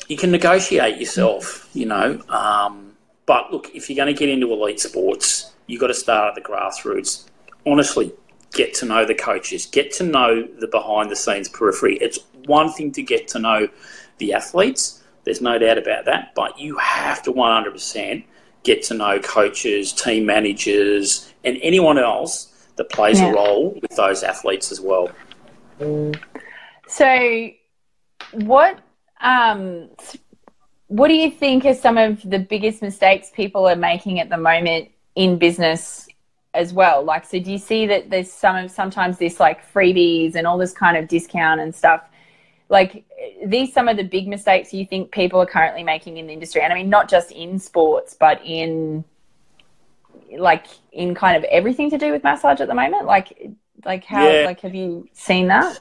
[0.07, 1.69] you can negotiate yourself.
[1.73, 2.93] You know, um,
[3.25, 6.35] but look, if you're going to get into elite sports, you've got to start at
[6.35, 7.27] the grassroots.
[7.67, 8.13] Honestly,
[8.53, 11.97] get to know the coaches, get to know the behind the scenes periphery.
[11.97, 13.67] It's one thing to get to know
[14.19, 15.03] the athletes.
[15.25, 18.23] There's no doubt about that, but you have to 100%
[18.63, 22.48] get to know coaches, team managers, and anyone else
[22.79, 23.29] that plays yeah.
[23.29, 25.11] a role with those athletes as well.
[26.87, 27.49] So,
[28.31, 28.79] what
[29.21, 29.89] um,
[30.87, 34.37] what do you think are some of the biggest mistakes people are making at the
[34.37, 36.07] moment in business
[36.53, 37.03] as well?
[37.03, 40.57] Like, so do you see that there's some of sometimes this like freebies and all
[40.57, 42.01] this kind of discount and stuff?
[42.69, 43.03] Like,
[43.45, 46.61] these some of the big mistakes you think people are currently making in the industry,
[46.61, 49.03] and I mean not just in sports, but in
[50.37, 53.05] like in kind of everything to do with massage at the moment?
[53.05, 53.51] Like,
[53.85, 54.27] like how?
[54.27, 54.45] Yeah.
[54.45, 55.79] Like, have you seen that?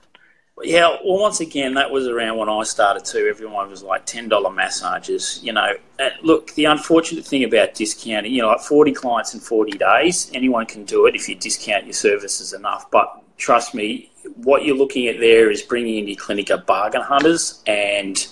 [0.65, 3.29] Yeah, well, once again, that was around when I started too.
[3.31, 5.41] Everyone was like ten dollar massages.
[5.43, 9.41] You know, and look, the unfortunate thing about discounting, you know, like forty clients in
[9.41, 12.91] forty days, anyone can do it if you discount your services enough.
[12.91, 17.03] But trust me, what you're looking at there is bringing in your clinic a bargain
[17.03, 18.27] hunters, and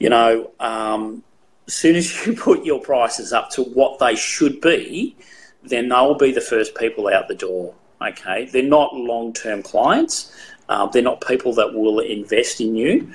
[0.00, 1.22] you know, um,
[1.68, 5.14] as soon as you put your prices up to what they should be,
[5.62, 7.74] then they'll be the first people out the door.
[8.02, 10.32] Okay, they're not long term clients.
[10.68, 13.12] Um, they're not people that will invest in you.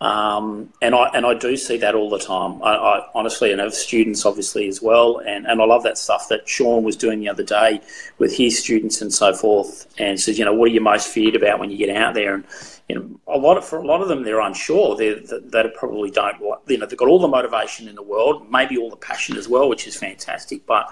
[0.00, 2.60] Um, and I and I do see that all the time.
[2.62, 6.28] I, I, honestly, and have students obviously as well, and, and I love that stuff
[6.28, 7.80] that Sean was doing the other day
[8.18, 9.86] with his students and so forth.
[9.98, 12.34] And says, you know, what are you most feared about when you get out there?
[12.34, 12.44] And
[12.88, 14.96] you know, a lot of, for a lot of them, they're unsure.
[14.96, 16.38] They they probably don't.
[16.66, 19.48] You know, they've got all the motivation in the world, maybe all the passion as
[19.48, 20.66] well, which is fantastic.
[20.66, 20.90] But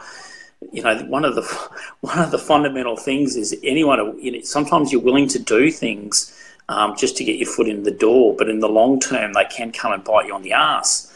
[0.72, 1.42] you know, one of the
[2.00, 4.18] one of the fundamental things is anyone.
[4.20, 6.36] You know, sometimes you're willing to do things
[6.70, 8.34] um, just to get your foot in the door.
[8.36, 11.08] But in the long term, they can come and bite you on the ass.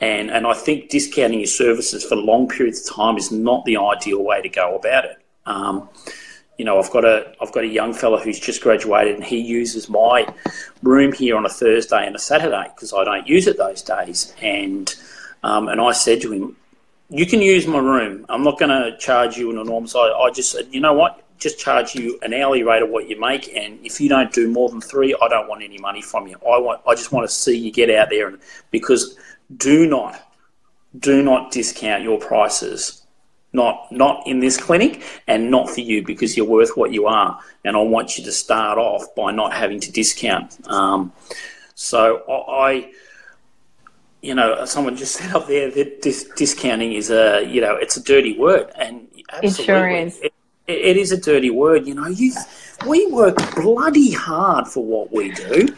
[0.00, 3.76] And, and I think discounting your services for long periods of time is not the
[3.76, 5.16] ideal way to go about it.
[5.46, 5.88] Um,
[6.62, 9.40] you know, I've got a I've got a young fella who's just graduated, and he
[9.40, 10.32] uses my
[10.84, 14.32] room here on a Thursday and a Saturday because I don't use it those days.
[14.40, 14.94] And
[15.42, 16.56] um, and I said to him,
[17.10, 18.26] "You can use my room.
[18.28, 19.96] I'm not going to charge you an enormous.
[19.96, 21.24] I, I just said, you know what?
[21.36, 24.46] Just charge you an hourly rate of what you make, and if you don't do
[24.48, 26.36] more than three, I don't want any money from you.
[26.46, 28.38] I want I just want to see you get out there, and
[28.70, 29.18] because
[29.56, 30.32] do not
[30.96, 33.01] do not discount your prices."
[33.52, 37.38] Not not in this clinic and not for you because you're worth what you are.
[37.64, 40.58] And I want you to start off by not having to discount.
[40.68, 41.12] Um,
[41.74, 42.92] so I,
[44.20, 47.96] you know, someone just said up there that dis- discounting is a, you know, it's
[47.96, 50.20] a dirty word, and absolutely, it sure is.
[50.20, 50.32] It,
[50.66, 51.86] it is a dirty word.
[51.86, 52.32] You know, you
[52.86, 55.68] we work bloody hard for what we do.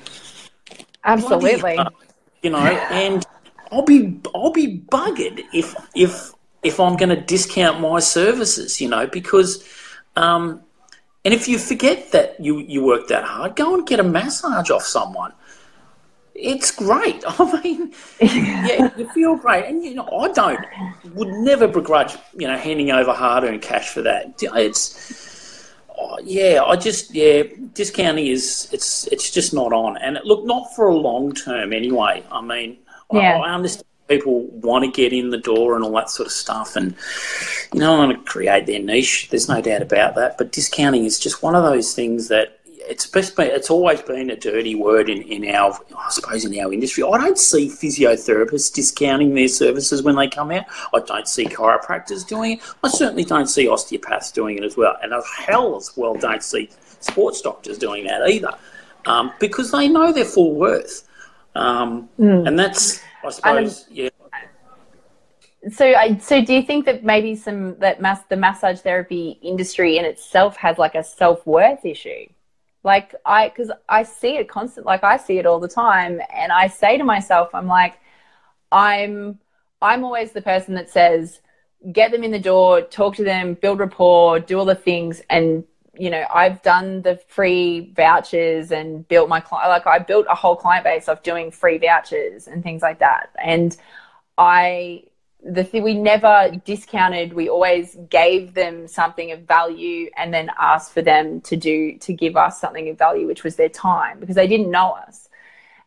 [1.05, 1.77] Absolutely.
[1.77, 1.95] Hard,
[2.43, 3.25] you know, and
[3.73, 6.34] I'll be I'll be buggered if if
[6.65, 9.63] if I'm going to discount my services, you know, because,
[10.17, 10.63] um,
[11.25, 14.71] and if you forget that you, you work that hard, go and get a massage
[14.71, 15.33] off someone.
[16.35, 17.23] It's great.
[17.27, 20.65] I mean, yeah, you feel great, and you know, I don't
[21.15, 24.35] would never begrudge you know handing over hard-earned cash for that.
[24.43, 30.25] It's oh, yeah, I just yeah, discounting is it's it's just not on, and it,
[30.25, 32.25] look, not for a long term anyway.
[32.33, 32.79] I mean,
[33.13, 33.39] yeah.
[33.39, 36.33] I, I understand people want to get in the door and all that sort of
[36.33, 36.95] stuff and
[37.73, 41.05] you know I want to create their niche there's no doubt about that but discounting
[41.05, 44.75] is just one of those things that it's best been, it's always been a dirty
[44.75, 47.03] word in, in our I suppose in our industry.
[47.03, 50.65] I don't see physiotherapists discounting their services when they come out.
[50.93, 52.61] I don't see chiropractors doing it.
[52.83, 54.97] I certainly don't see osteopaths doing it as well.
[55.03, 58.55] And as hell as well don't see sports doctors doing that either.
[59.07, 61.07] Um, because they know their full worth.
[61.55, 62.47] Um, mm.
[62.47, 64.09] And that's I suppose, yeah.
[65.73, 69.97] So, I, so do you think that maybe some that mass the massage therapy industry
[69.97, 72.27] in itself has like a self worth issue?
[72.83, 76.53] Like I, because I see it constant, like I see it all the time, and
[76.53, 77.99] I say to myself, I'm like,
[78.71, 79.39] I'm,
[79.81, 81.41] I'm always the person that says,
[81.93, 85.65] get them in the door, talk to them, build rapport, do all the things, and
[85.97, 90.35] you know, I've done the free vouchers and built my client, like I built a
[90.35, 93.31] whole client base of doing free vouchers and things like that.
[93.43, 93.77] And
[94.37, 95.05] I,
[95.43, 100.93] the thing we never discounted, we always gave them something of value and then asked
[100.93, 104.37] for them to do, to give us something of value, which was their time because
[104.37, 105.29] they didn't know us.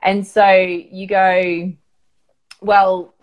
[0.01, 1.73] And so you go,
[2.61, 3.13] well,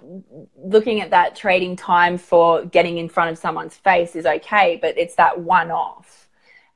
[0.56, 4.98] looking at that trading time for getting in front of someone's face is okay, but
[4.98, 6.23] it's that one off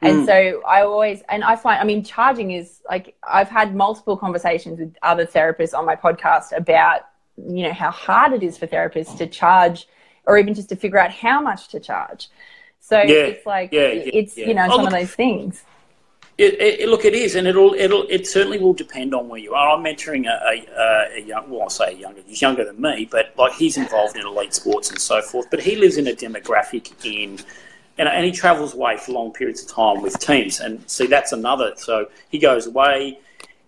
[0.00, 0.26] and mm.
[0.26, 4.78] so I always, and I find, I mean, charging is like, I've had multiple conversations
[4.78, 7.02] with other therapists on my podcast about,
[7.36, 9.88] you know, how hard it is for therapists to charge
[10.24, 12.28] or even just to figure out how much to charge.
[12.80, 14.46] So yeah, it's like, yeah, it's, yeah.
[14.46, 15.64] you know, oh, some look, of those things.
[16.38, 19.54] It, it, look, it is, and it'll, it'll, it certainly will depend on where you
[19.54, 19.76] are.
[19.76, 23.34] I'm mentoring a, a, a young, well, I say younger, he's younger than me, but
[23.36, 25.50] like he's involved in elite sports and so forth.
[25.50, 27.40] But he lives in a demographic in
[27.98, 30.60] and, and he travels away for long periods of time with teams.
[30.60, 31.72] And see, that's another.
[31.76, 33.18] So he goes away,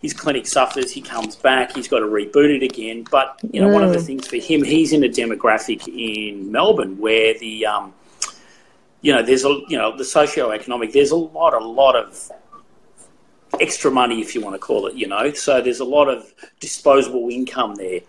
[0.01, 3.05] his clinic suffers, he comes back, he's got to reboot it again.
[3.11, 3.75] But you know, mm.
[3.75, 4.07] one of the mm.
[4.07, 7.93] things for him, he's in a demographic in Melbourne where the um,
[9.03, 10.93] you know, there's a you know the socio-economic.
[10.93, 12.31] There's a lot, a lot of
[13.61, 14.95] extra money, if you want to call it.
[14.95, 18.01] You know, so there's a lot of disposable income there.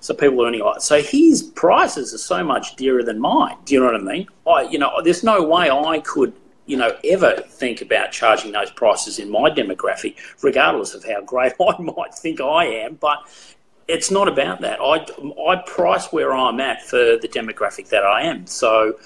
[0.00, 0.82] So people are earning a lot.
[0.82, 3.56] So his prices are so much dearer than mine.
[3.64, 4.26] Do you know what I mean?
[4.46, 6.32] I, you know, there's no way I could,
[6.66, 11.52] you know, ever think about charging those prices in my demographic, regardless of how great
[11.60, 12.94] I might think I am.
[12.94, 13.18] But
[13.88, 14.80] it's not about that.
[14.80, 15.06] I,
[15.50, 18.46] I price where I'm at for the demographic that I am.
[18.46, 18.98] So,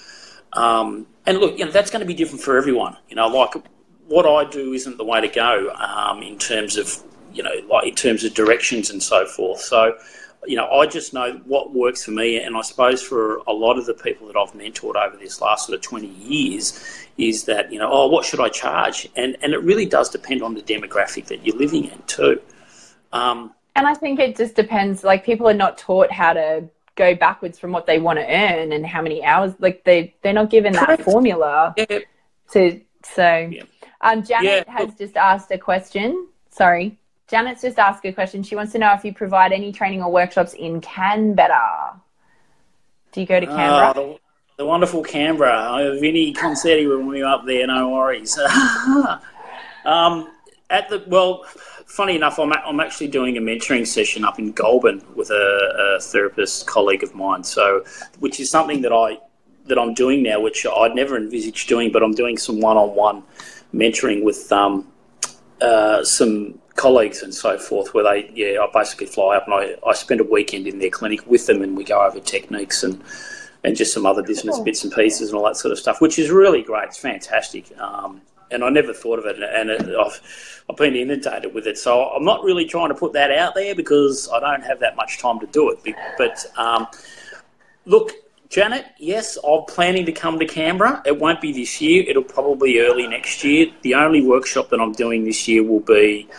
[0.53, 2.95] um, and look, you know, that's going to be different for everyone.
[3.09, 3.55] You know, like
[4.07, 7.01] what I do isn't the way to go um, in terms of,
[7.33, 9.59] you know, like in terms of directions and so forth.
[9.59, 9.97] So,
[10.47, 13.77] you know, I just know what works for me, and I suppose for a lot
[13.77, 16.79] of the people that I've mentored over this last sort of twenty years,
[17.17, 19.07] is that you know, oh, what should I charge?
[19.15, 22.41] And and it really does depend on the demographic that you're living in too.
[23.13, 25.03] Um, and I think it just depends.
[25.03, 28.71] Like people are not taught how to go backwards from what they want to earn
[28.71, 29.53] and how many hours.
[29.59, 31.73] Like they they're not given that formula.
[31.77, 31.99] Yeah.
[32.51, 33.63] To so, yeah.
[34.01, 34.73] um, Janet yeah.
[34.73, 36.27] has just asked a question.
[36.49, 36.97] Sorry.
[37.29, 38.43] Janet's just asked a question.
[38.43, 41.99] She wants to know if you provide any training or workshops in Canberra.
[43.11, 43.93] Do you go to Canberra?
[43.95, 44.19] Oh,
[44.57, 45.97] the, the, wonderful Canberra.
[45.97, 48.37] Any Concetti when we were up there, no worries.
[49.85, 50.29] um,
[50.69, 51.45] at the well,
[51.85, 56.01] funny enough, I'm, I'm actually doing a mentoring session up in Goulburn with a, a
[56.01, 57.43] therapist colleague of mine.
[57.43, 57.85] So,
[58.19, 59.17] which is something that I
[59.65, 63.23] that I'm doing now, which I'd never envisaged doing, but I'm doing some one-on-one
[63.73, 64.91] mentoring with um,
[65.59, 69.75] uh, some colleagues and so forth, where they, yeah, I basically fly up and I,
[69.87, 73.01] I spend a weekend in their clinic with them and we go over techniques and,
[73.63, 76.19] and just some other business bits and pieces and all that sort of stuff, which
[76.19, 76.85] is really great.
[76.85, 77.65] It's fantastic.
[77.79, 81.77] Um, and I never thought of it, and it, I've, I've been inundated with it.
[81.77, 84.95] So I'm not really trying to put that out there because I don't have that
[84.95, 85.95] much time to do it.
[86.17, 86.87] But um,
[87.85, 88.11] look,
[88.49, 91.01] Janet, yes, I'm planning to come to Canberra.
[91.05, 92.05] It won't be this year.
[92.07, 93.67] It'll probably be early next year.
[93.81, 96.29] The only workshop that I'm doing this year will be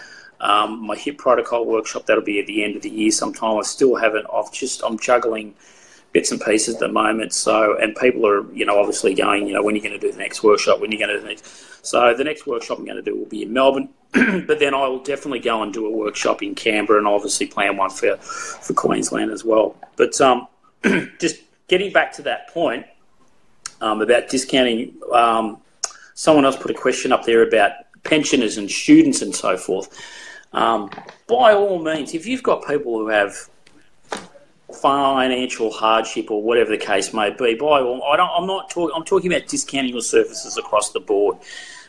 [0.40, 2.07] um, my hip protocol workshop.
[2.07, 3.59] That'll be at the end of the year sometime.
[3.59, 4.27] I still haven't.
[4.33, 5.55] I've just I'm juggling
[6.12, 7.33] bits and pieces at the moment.
[7.33, 10.07] So and people are you know obviously going you know when are you going to
[10.07, 10.81] do the next workshop?
[10.81, 11.87] When are you going to do the next?
[11.87, 14.88] So the next workshop I'm going to do will be in Melbourne, but then I
[14.88, 18.75] will definitely go and do a workshop in Canberra and obviously plan one for for
[18.75, 19.77] Queensland as well.
[19.96, 20.49] But um,
[21.18, 21.37] just
[21.68, 22.87] getting back to that point
[23.81, 25.59] um, about discounting, um,
[26.14, 29.88] someone else put a question up there about pensioners and students and so forth.
[30.53, 30.90] Um,
[31.27, 33.35] by all means, if you've got people who have
[34.81, 38.95] financial hardship or whatever the case may be, by all, I don't, I'm not talking.
[38.97, 41.38] I'm talking about discounting your services across the board.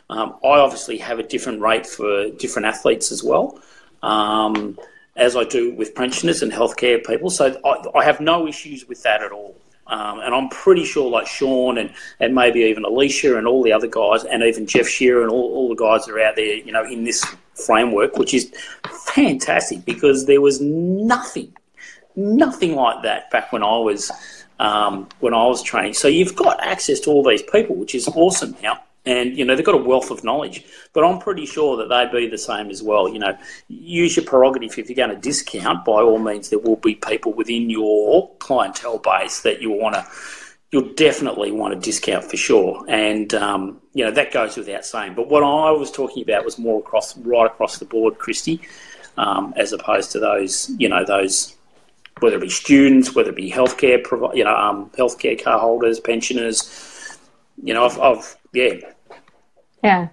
[0.10, 3.60] Um, I obviously have a different rate for different athletes as well.
[4.03, 4.77] Um,
[5.17, 7.30] as I do with pensioners and healthcare people.
[7.30, 9.58] So I, I, have no issues with that at all.
[9.89, 13.71] Um, and I'm pretty sure, like Sean and, and maybe even Alicia and all the
[13.71, 16.56] other guys, and even Jeff Shearer and all, all the guys that are out there,
[16.56, 18.54] you know, in this framework, which is
[18.88, 21.56] fantastic because there was nothing,
[22.15, 24.12] nothing like that back when I was
[24.60, 25.93] um, when I was training.
[25.93, 29.55] So you've got access to all these people, which is awesome now and you know
[29.55, 30.65] they've got a wealth of knowledge.
[30.93, 33.07] But I'm pretty sure that they'd be the same as well.
[33.07, 33.37] You know,
[33.69, 35.85] use your prerogative if you're going to discount.
[35.85, 40.05] By all means, there will be people within your clientele base that you want to.
[40.71, 45.15] You'll definitely want to discount for sure, and um, you know that goes without saying.
[45.15, 48.59] But what I was talking about was more across, right across the board, Christy,
[49.15, 51.55] um, as opposed to those, you know, those
[52.19, 54.03] whether it be students, whether it be healthcare,
[54.35, 57.17] you know, um, healthcare car holders, pensioners.
[57.63, 58.73] You know, I've, I've yeah,
[59.83, 60.09] yeah.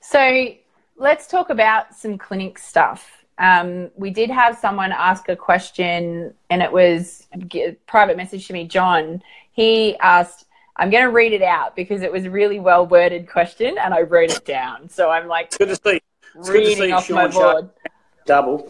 [0.00, 0.48] So
[0.96, 3.24] let's talk about some clinic stuff.
[3.38, 8.52] Um, we did have someone ask a question, and it was a private message to
[8.52, 9.22] me, John.
[9.52, 13.28] He asked, I'm going to read it out because it was a really well worded
[13.28, 14.88] question, and I wrote it down.
[14.88, 16.00] So I'm like, it's good to see.
[16.36, 17.70] It's reading to see off Sean my board.
[18.26, 18.68] Double.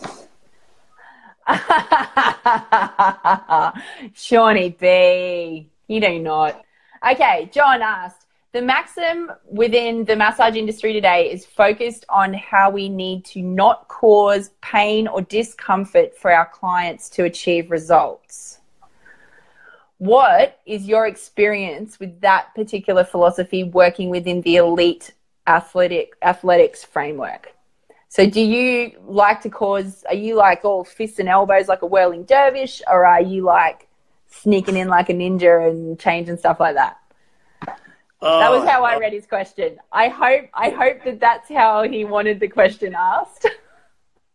[4.14, 6.62] Shawnee B, you do not.
[7.11, 12.89] Okay, John asked, the maxim within the massage industry today is focused on how we
[12.89, 18.59] need to not cause pain or discomfort for our clients to achieve results.
[19.99, 25.13] What is your experience with that particular philosophy working within the elite
[25.47, 27.53] athletic athletics framework?
[28.09, 31.87] So do you like to cause are you like all fists and elbows like a
[31.87, 33.89] whirling dervish or are you like
[34.31, 36.99] sneaking in like a ninja and changing stuff like that?
[38.20, 39.78] Oh, that was oh, how I read his question.
[39.92, 43.46] I hope I hope that that's how he wanted the question asked.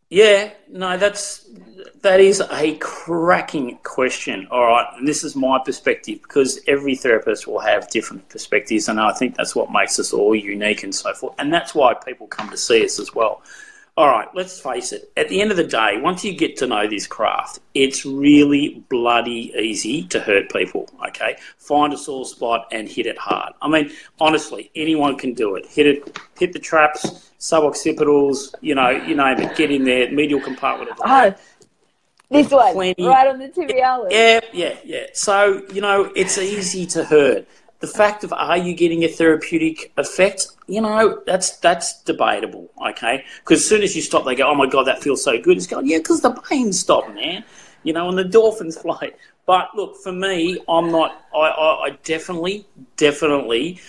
[0.10, 1.50] Yeah, no, that's
[2.04, 4.48] that is a cracking question.
[4.52, 9.00] All right, and this is my perspective because every therapist will have different perspectives, and
[9.00, 11.34] I think that's what makes us all unique and so forth.
[11.40, 13.42] And that's why people come to see us as well
[13.96, 15.12] all right, let's face it.
[15.16, 18.84] At the end of the day, once you get to know this craft, it's really
[18.90, 20.90] bloody easy to hurt people.
[21.10, 23.54] Okay, find a sore spot and hit it hard.
[23.62, 25.68] I mean, honestly, anyone can do it.
[25.68, 28.56] Hit it, hit the traps, suboccipitals.
[28.62, 29.56] You know, you name it.
[29.56, 31.36] Get in there, medial compartment of the oh,
[32.32, 33.06] this one, Plenty.
[33.06, 34.12] right on the tibialis.
[34.12, 35.06] Yeah, yeah, yeah.
[35.14, 37.48] So you know, it's easy to hurt
[37.84, 43.26] the fact of are you getting a therapeutic effect, you know, that's that's debatable, okay?
[43.40, 45.58] Because as soon as you stop, they go, oh my god, that feels so good.
[45.58, 47.44] It's going, yeah, because the pain stopped, man.
[47.84, 49.12] You know, and the dolphins fly.
[49.46, 51.26] But look, for me, I'm not.
[51.36, 52.66] I, I, I definitely,
[52.96, 53.82] definitely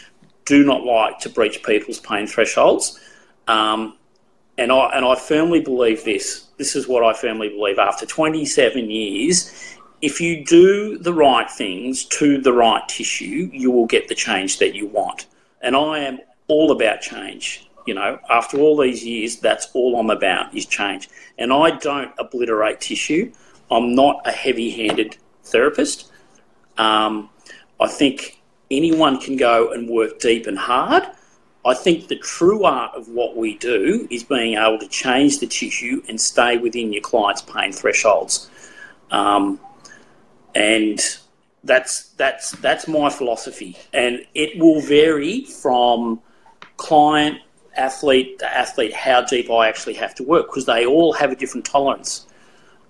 [0.45, 2.99] do not like to breach people's pain thresholds.
[3.47, 3.97] Um,
[4.59, 6.49] and I and I firmly believe this.
[6.59, 7.79] This is what I firmly believe.
[7.79, 13.87] After 27 years, if you do the right things to the right tissue, you will
[13.87, 15.25] get the change that you want.
[15.63, 17.71] And I am all about change.
[17.87, 21.09] You know, after all these years, that's all I'm about is change.
[21.39, 23.33] And I don't obliterate tissue.
[23.71, 26.13] I'm not a heavy handed therapist.
[26.77, 27.31] Um,
[27.81, 31.05] I think anyone can go and work deep and hard.
[31.65, 35.47] I think the true art of what we do is being able to change the
[35.47, 38.51] tissue and stay within your client's pain thresholds.
[39.11, 39.61] Um,
[40.55, 41.01] and
[41.65, 46.21] that's that's that's my philosophy, and it will vary from
[46.77, 47.39] client
[47.77, 51.37] athlete to athlete how deep I actually have to work because they all have a
[51.37, 52.27] different tolerance.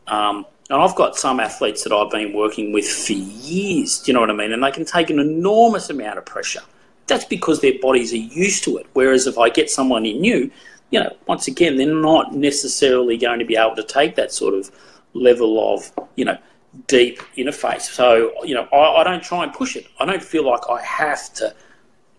[0.07, 4.15] Um, and I've got some athletes that I've been working with for years, do you
[4.15, 4.53] know what I mean?
[4.53, 6.63] And they can take an enormous amount of pressure.
[7.07, 8.87] That's because their bodies are used to it.
[8.95, 10.51] Whereas if I get someone in new,
[10.91, 14.55] you know, once again, they're not necessarily going to be able to take that sort
[14.55, 14.71] of
[15.13, 16.39] level of, you know,
[16.87, 17.83] deep interface.
[17.83, 19.87] So, you know, I, I don't try and push it.
[19.99, 21.55] I don't feel like I have to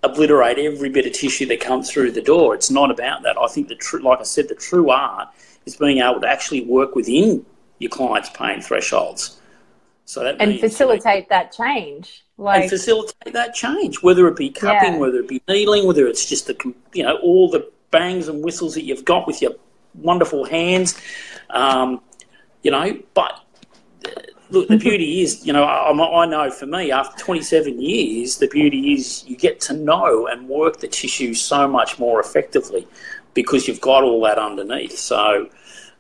[0.04, 2.56] obliterate every bit of tissue that comes through the door.
[2.56, 3.38] It's not about that.
[3.38, 5.30] I think the true, like I said, the true art
[5.66, 7.46] is being able to actually work within
[7.80, 9.40] your client's pain thresholds.
[10.06, 14.94] So that and facilitate that change, like and facilitate that change, whether it be cupping,
[14.94, 15.00] yeah.
[15.00, 18.76] whether it be needling, whether it's just the you know all the bangs and whistles
[18.76, 19.54] that you've got with your
[19.96, 21.00] wonderful hands,
[21.50, 22.02] um,
[22.62, 23.00] you know.
[23.16, 23.44] But
[24.56, 28.48] look, the beauty is, you know, I, I, know for me, after 27 years, the
[28.48, 32.88] beauty is you get to know and work the tissue so much more effectively
[33.34, 34.98] because you've got all that underneath.
[34.98, 35.50] So,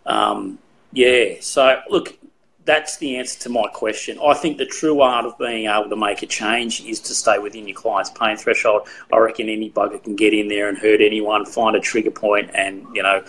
[0.05, 0.57] um,
[0.93, 1.35] yeah.
[1.41, 2.17] So, look,
[2.65, 4.17] that's the answer to my question.
[4.23, 7.37] I think the true art of being able to make a change is to stay
[7.37, 8.87] within your client's pain threshold.
[9.13, 12.49] I reckon any bugger can get in there and hurt anyone, find a trigger point,
[12.55, 13.23] and you know,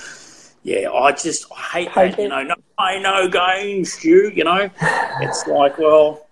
[0.62, 2.18] yeah, I just I hate that.
[2.18, 4.30] You know, no, I know games, Stu.
[4.34, 4.68] You know,
[5.20, 6.26] it's like, well,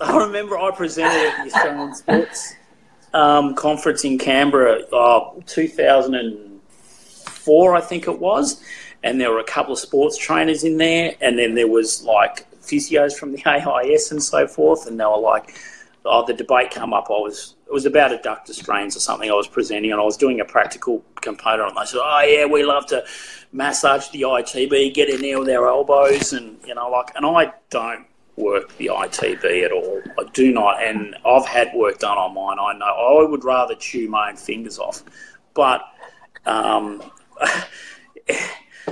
[0.00, 2.54] I remember I presented at the Australian Sports
[3.14, 8.62] um, Conference in Canberra, uh, 2004, I think it was
[9.02, 12.50] and there were a couple of sports trainers in there, and then there was like
[12.60, 15.54] physios from the AIS and so forth, and they were like,
[16.04, 17.06] oh, the debate come up.
[17.08, 20.16] I was it was about adductor strains or something I was presenting, and I was
[20.16, 23.04] doing a practical component And They said, oh yeah, we love to
[23.52, 27.52] massage the ITB, get in there with our elbows, and you know, like, and I
[27.68, 28.06] don't
[28.36, 30.00] work the ITB at all.
[30.18, 32.56] I do not, and I've had work done on mine.
[32.58, 35.02] I know I would rather chew my own fingers off,
[35.54, 35.82] but.
[36.46, 37.02] Um,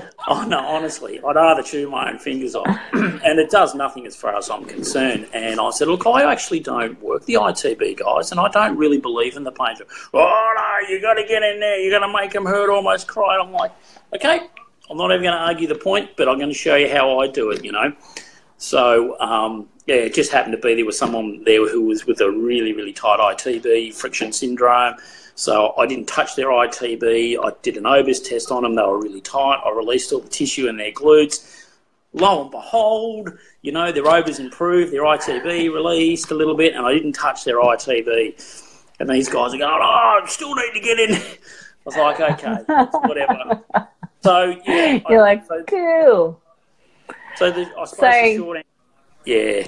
[0.28, 4.16] Oh no, honestly, I'd rather chew my own fingers off, and it does nothing as
[4.16, 5.28] far as I'm concerned.
[5.32, 8.98] And I said, look, I actually don't work the ITB guys, and I don't really
[8.98, 9.76] believe in the pain.
[10.12, 11.78] Oh no, you got to get in there.
[11.78, 13.36] You're going to make them hurt, almost cry.
[13.38, 13.70] And I'm like,
[14.16, 14.48] okay,
[14.90, 17.20] I'm not even going to argue the point, but I'm going to show you how
[17.20, 17.64] I do it.
[17.64, 17.92] You know,
[18.58, 22.20] so um, yeah, it just happened to be there was someone there who was with
[22.20, 24.96] a really, really tight ITB friction syndrome
[25.36, 27.38] so I didn't touch their ITB.
[27.38, 28.74] I did an Ober's test on them.
[28.74, 29.60] They were really tight.
[29.64, 31.64] I released all the tissue in their glutes.
[32.14, 36.86] Lo and behold, you know, their Ober's improved, their ITB released a little bit, and
[36.86, 38.82] I didn't touch their ITB.
[38.98, 41.14] And these guys are going, oh, I still need to get in.
[41.16, 41.28] I
[41.84, 42.56] was like, okay,
[43.06, 43.62] whatever.
[44.22, 45.00] So, yeah.
[45.10, 46.40] You're I, like, so, cool.
[47.36, 48.68] So, the, I suppose so, the short answer,
[49.26, 49.66] yeah.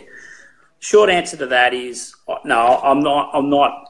[0.80, 3.30] Short answer to that is uh, no, I'm not.
[3.34, 3.87] I'm not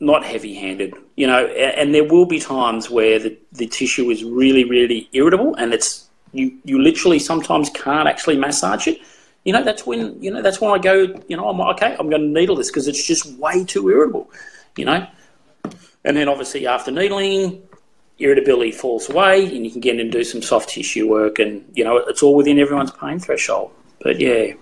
[0.00, 4.24] not heavy handed, you know, and there will be times where the, the tissue is
[4.24, 8.98] really, really irritable and it's, you, you literally sometimes can't actually massage it.
[9.44, 12.08] You know, that's when, you know, that's when I go, you know, I'm okay, I'm
[12.08, 14.30] going to needle this because it's just way too irritable,
[14.76, 15.06] you know.
[16.04, 17.62] And then obviously after needling,
[18.18, 21.64] irritability falls away and you can get in and do some soft tissue work and,
[21.74, 23.70] you know, it's all within everyone's pain threshold.
[24.00, 24.52] But yeah.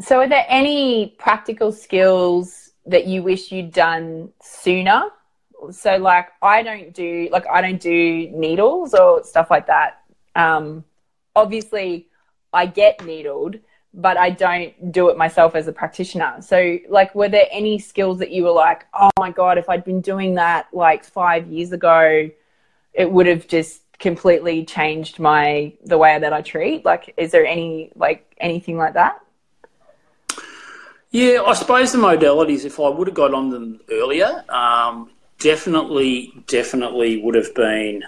[0.00, 5.04] So are there any practical skills that you wish you'd done sooner?
[5.70, 10.02] So like I don't do like I don't do needles or stuff like that.
[10.34, 10.84] Um,
[11.36, 12.08] obviously,
[12.52, 13.58] I get needled,
[13.92, 16.36] but I don't do it myself as a practitioner.
[16.40, 19.84] So, like, were there any skills that you were like, oh my God, if I'd
[19.84, 22.30] been doing that like five years ago,
[22.92, 26.84] it would have just completely changed my the way that I treat?
[26.84, 29.20] Like, is there any like anything like that?
[31.10, 36.32] Yeah, I suppose the modalities, if I would have got on them earlier, um, definitely,
[36.46, 38.04] definitely would have been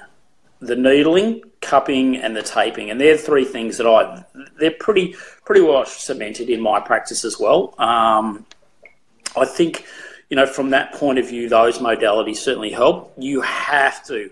[0.60, 4.24] the needling, cupping, and the taping, and they're three things that I
[4.58, 7.74] they're pretty pretty well cemented in my practice as well.
[7.78, 8.46] Um,
[9.36, 9.84] I think
[10.30, 13.12] you know from that point of view, those modalities certainly help.
[13.18, 14.30] You have to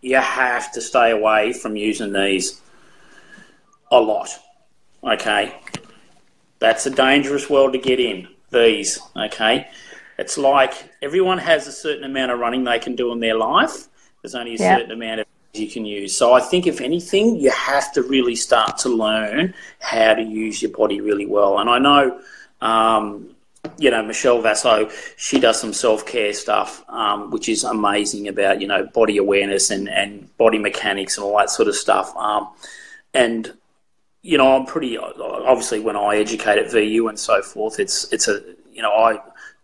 [0.00, 2.60] you have to stay away from using these
[3.92, 4.30] a lot.
[5.04, 5.54] Okay,
[6.60, 9.68] that's a dangerous world to get in, these, okay?
[10.18, 13.88] It's like everyone has a certain amount of running they can do in their life.
[14.22, 14.76] There's only a yeah.
[14.76, 16.16] certain amount of you can use.
[16.16, 20.62] So I think if anything, you have to really start to learn how to use
[20.62, 21.58] your body really well.
[21.58, 22.20] And I know,
[22.60, 23.34] um,
[23.78, 28.60] you know, Michelle Vasso, she does some self care stuff, um, which is amazing about,
[28.60, 32.16] you know, body awareness and, and body mechanics and all that sort of stuff.
[32.16, 32.48] Um,
[33.12, 33.52] and
[34.22, 38.28] you know, I'm pretty obviously when I educate at VU and so forth, it's it's
[38.28, 38.40] a
[38.72, 39.18] you know I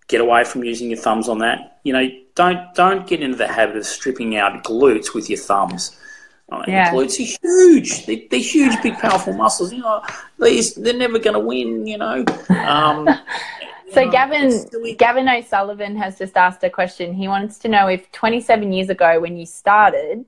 [0.09, 1.80] get away from using your thumbs on that.
[1.84, 5.98] You know, don't don't get into the habit of stripping out glutes with your thumbs.
[6.50, 6.92] I mean, Yeah.
[6.92, 8.07] Glutes are huge.
[8.07, 9.72] They, they're huge, big, powerful muscles.
[9.72, 10.02] You know,
[10.38, 11.86] these they're never going to win.
[11.86, 12.24] You know.
[12.50, 13.09] Um,
[13.92, 14.96] So you know, Gavin.
[14.98, 17.14] Gavin O'Sullivan has just asked a question.
[17.14, 20.24] He wants to know if 27 years ago, when you started,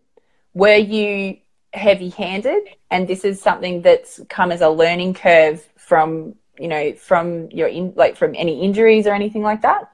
[0.55, 1.39] were you
[1.79, 7.49] heavy-handed, and this is something that's come as a learning curve from you know from
[7.51, 9.91] your in, like from any injuries or anything like that?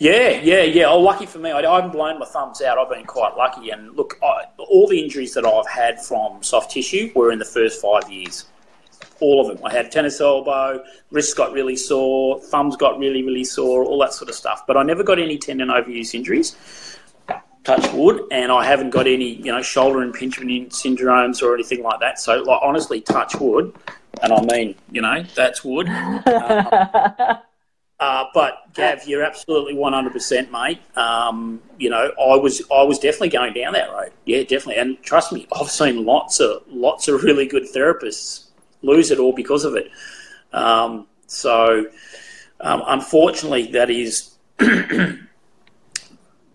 [0.00, 0.84] Yeah, yeah, yeah.
[0.84, 2.78] Oh, lucky for me, I, I haven't blown my thumbs out.
[2.78, 3.70] I've been quite lucky.
[3.70, 7.44] And look, I, all the injuries that I've had from soft tissue were in the
[7.44, 8.46] first five years.
[9.20, 9.66] All of them.
[9.66, 14.12] I had tennis elbow, wrists got really sore, thumbs got really, really sore, all that
[14.12, 14.64] sort of stuff.
[14.68, 16.97] But I never got any tendon overuse injuries.
[17.68, 22.00] Touch wood, and I haven't got any, you know, shoulder impingement syndromes or anything like
[22.00, 22.18] that.
[22.18, 23.74] So, like, honestly, touch wood,
[24.22, 25.86] and I mean, you know, that's wood.
[28.00, 30.80] Uh, but Gav, you're absolutely 100%, mate.
[30.96, 34.12] Um, you know, I was I was definitely going down that road.
[34.24, 34.76] Yeah, definitely.
[34.76, 38.50] And trust me, I've seen lots of lots of really good therapists
[38.82, 39.90] lose it all because of it.
[40.52, 41.86] Um, so,
[42.60, 44.30] um, unfortunately, that is.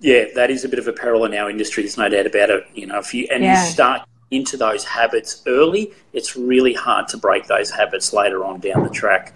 [0.04, 1.82] Yeah, that is a bit of a peril in our industry.
[1.82, 2.68] There's no doubt about it.
[2.76, 3.52] You know, if you and Yeah.
[3.52, 4.02] you start
[4.32, 8.90] into those habits early, it's really hard to break those habits later on down the
[8.90, 9.34] track.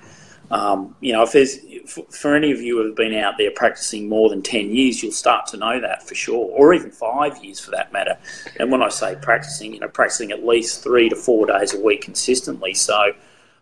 [0.51, 3.49] Um, you know, if there's for, for any of you who have been out there
[3.51, 7.41] practicing more than ten years, you'll start to know that for sure, or even five
[7.41, 8.17] years for that matter.
[8.59, 11.79] And when I say practicing, you know, practicing at least three to four days a
[11.79, 12.73] week consistently.
[12.73, 13.13] So,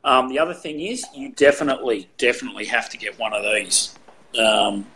[0.03, 3.93] um, the other thing is, you definitely, definitely have to get one of these.
[4.39, 4.87] Um,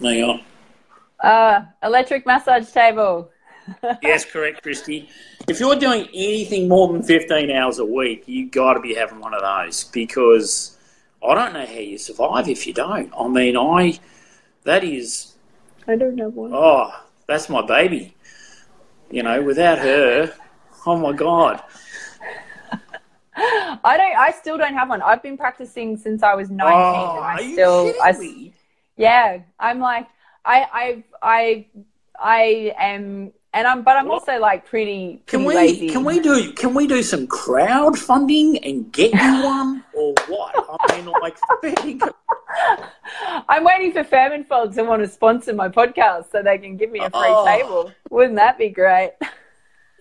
[0.00, 0.42] hang on.
[1.20, 3.30] Uh, electric massage table.
[4.02, 5.08] yes, correct, Christy.
[5.48, 9.20] If you're doing anything more than 15 hours a week, you got to be having
[9.20, 10.78] one of those because
[11.26, 13.12] I don't know how you survive if you don't.
[13.18, 13.98] I mean, I
[14.64, 15.34] that is
[15.86, 16.52] I don't know what.
[16.52, 16.92] oh,
[17.26, 18.14] that's my baby.
[19.10, 20.32] You know, without her,
[20.86, 21.62] oh my god.
[23.36, 24.16] I don't.
[24.16, 25.00] I still don't have one.
[25.02, 27.84] I've been practicing since I was 19, Oh, and I are you still.
[27.86, 28.54] kidding I, me?
[28.96, 30.08] Yeah, I'm like
[30.48, 31.66] I I I
[32.18, 35.88] I am, and I'm, but I'm also like pretty Can we lazy.
[35.90, 40.54] can we do can we do some crowdfunding and get you one or what?
[40.80, 41.36] I mean, like,
[43.48, 47.00] I'm waiting for Fairmanfold to want to sponsor my podcast so they can give me
[47.00, 47.44] a free Oh.
[47.46, 47.92] table.
[48.10, 49.12] Wouldn't that be great?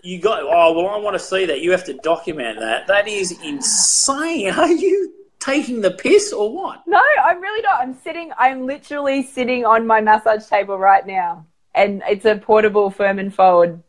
[0.04, 1.60] You got oh well I want to see that.
[1.60, 2.88] You have to document that.
[2.88, 4.52] That is insane.
[4.54, 6.82] Are you taking the piss or what?
[6.88, 7.80] No, I'm really not.
[7.82, 8.32] I'm sitting.
[8.38, 13.82] I'm literally sitting on my massage table right now, and it's a portable Fairmanfold.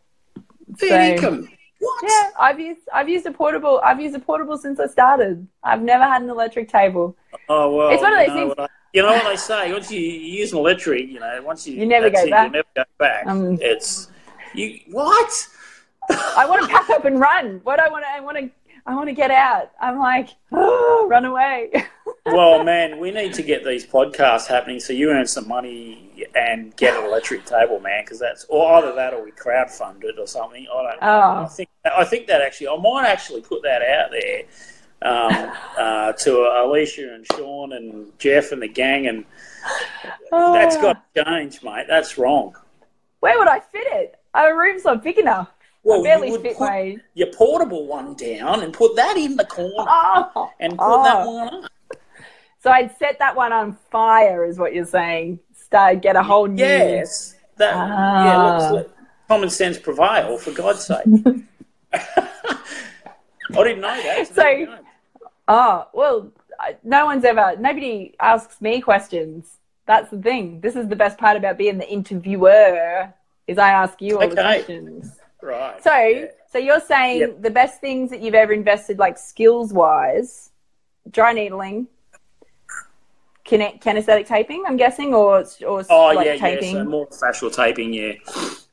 [0.76, 1.49] Fair So- income.
[1.80, 2.03] What?
[2.03, 3.80] Yeah, I've used I've used a portable.
[3.84, 5.46] I've used a portable since I started.
[5.62, 7.16] I've never had an electric table.
[7.49, 7.90] Oh well.
[7.90, 9.72] It's one of you those know things- what I- you know what they say?
[9.72, 12.46] Once you use an electric, you know, once you You never that's go it, back.
[12.49, 13.26] You never go back.
[13.28, 14.09] Um, it's
[14.55, 14.80] you.
[14.90, 15.30] What?
[16.11, 17.61] I want to pack up and run.
[17.62, 18.51] What I want to I want to
[18.89, 19.70] I want to get out.
[19.82, 21.70] I'm like, oh, run away.
[22.26, 26.74] well, man, we need to get these podcasts happening so you earn some money and
[26.74, 28.03] get an electric table, man.
[28.03, 30.66] Because that's or either that or we crowdfund it or something.
[30.72, 31.07] I don't know.
[31.07, 31.45] Oh.
[31.45, 34.45] I think I think that actually I might actually put that out there
[35.03, 39.26] um, uh, to Alicia and Sean and Jeff and the gang, and
[40.30, 41.84] that's got to change, mate.
[41.91, 42.57] That's wrong.
[43.20, 44.14] Where would I fit it?
[44.32, 45.51] Our room's not big enough.
[45.84, 49.44] Well, barely you would fit put your portable one down and put that in the
[49.44, 51.02] corner Oh, and put oh.
[51.04, 51.70] that one up.
[52.60, 55.38] So I'd set that one on fire, is what you're saying.
[55.56, 56.62] Start get a whole new.
[56.62, 58.24] Yes, that Ah.
[58.24, 58.58] yeah.
[58.58, 58.90] Let's let
[59.28, 61.04] common sense prevail for God's sake.
[61.92, 62.58] I
[63.50, 64.26] didn't know that.
[64.28, 64.80] So- there.
[65.46, 66.30] Oh well,
[66.84, 67.54] no one's ever.
[67.58, 69.56] Nobody asks me questions.
[69.86, 70.60] That's the thing.
[70.60, 73.12] This is the best part about being the interviewer.
[73.46, 75.17] Is I ask you all the questions.
[75.43, 75.82] Right.
[75.82, 76.26] So, yeah.
[76.51, 77.43] so you're saying Yep.
[77.43, 80.51] the best things that you've ever invested, like skills wise,
[81.11, 81.86] dry needling,
[83.45, 86.76] kine- kinesthetic taping, I'm guessing, or or Oh like yeah, taping.
[86.76, 86.82] yeah.
[86.82, 88.12] So more fascial taping, yeah.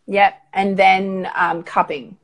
[0.08, 2.18] Yep, and then um, cupping.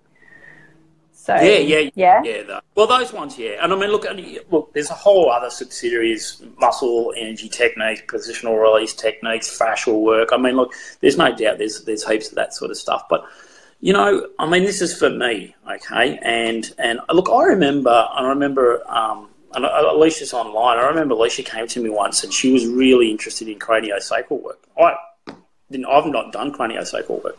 [1.13, 2.23] So Yeah, yeah, yeah.
[2.23, 2.43] yeah.
[2.43, 2.59] Though.
[2.73, 3.63] Well, those ones, yeah.
[3.63, 4.05] And I mean, look,
[4.49, 4.73] look.
[4.73, 10.29] There's a whole other subsidiaries: muscle energy techniques, positional release techniques, fascial work.
[10.31, 13.03] I mean, look, there's no doubt there's there's heaps of that sort of stuff.
[13.07, 13.23] But
[13.81, 16.19] you know, I mean, this is for me, okay?
[16.21, 18.81] And and look, I remember, I remember.
[18.89, 20.77] Um, and Alicia's online.
[20.77, 24.59] I remember Alicia came to me once, and she was really interested in craniosacral work.
[24.79, 24.95] I
[25.69, 25.87] didn't.
[25.87, 27.37] I've not done craniosacral work.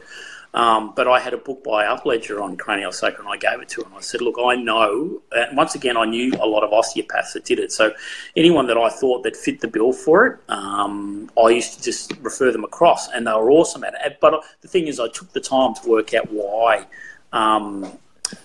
[0.54, 3.82] Um, but I had a book by Upledger on craniosacral, and I gave it to
[3.82, 3.92] him.
[3.96, 7.44] I said, "Look, I know." And once again, I knew a lot of osteopaths that
[7.44, 7.72] did it.
[7.72, 7.92] So
[8.36, 12.12] anyone that I thought that fit the bill for it, um, I used to just
[12.20, 14.18] refer them across, and they were awesome at it.
[14.20, 16.86] But the thing is, I took the time to work out why.
[17.32, 17.98] Um,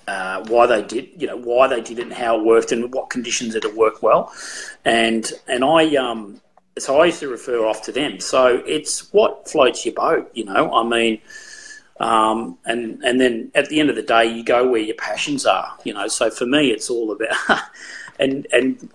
[0.08, 2.94] uh, why they did, you know, why they did it and how it worked and
[2.94, 4.34] what conditions it worked well,
[4.86, 6.42] and and I um,
[6.78, 8.20] so I used to refer off to them.
[8.20, 10.74] So it's what floats your boat, you know.
[10.74, 11.22] I mean,
[12.00, 15.46] um, and and then at the end of the day, you go where your passions
[15.46, 16.08] are, you know.
[16.08, 17.62] So for me, it's all about
[18.20, 18.90] and and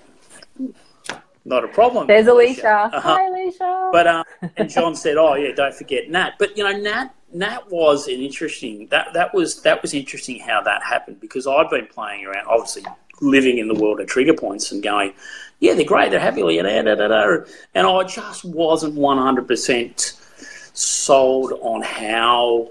[1.45, 2.07] not a problem.
[2.07, 2.91] There's Alicia.
[2.93, 3.01] Uh-huh.
[3.01, 3.91] Hi, Alicia.
[3.93, 4.25] But um,
[4.57, 8.21] and John said, "Oh yeah, don't forget Nat." But you know, Nat Nat was an
[8.21, 12.47] interesting that that was that was interesting how that happened because I've been playing around,
[12.47, 12.85] obviously
[13.21, 15.13] living in the world of trigger points and going,
[15.61, 17.45] yeah, they're great, they're happy, da, da, da, da.
[17.75, 20.15] and I just wasn't one hundred percent
[20.75, 22.71] sold on how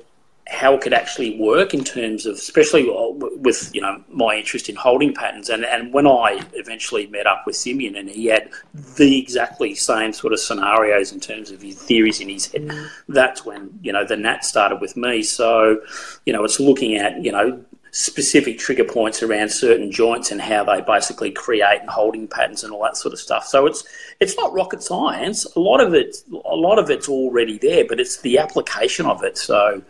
[0.51, 4.75] how it could actually work in terms of, especially with you know my interest in
[4.75, 8.49] holding patterns, and and when I eventually met up with Simeon, and he had
[8.97, 12.87] the exactly same sort of scenarios in terms of his theories in his head, mm.
[13.07, 15.23] that's when you know the Nat started with me.
[15.23, 15.81] So,
[16.25, 20.63] you know, it's looking at you know specific trigger points around certain joints and how
[20.63, 23.45] they basically create and holding patterns and all that sort of stuff.
[23.45, 23.85] So it's
[24.19, 25.45] it's not rocket science.
[25.55, 29.23] A lot of it a lot of it's already there, but it's the application of
[29.23, 29.37] it.
[29.37, 29.81] So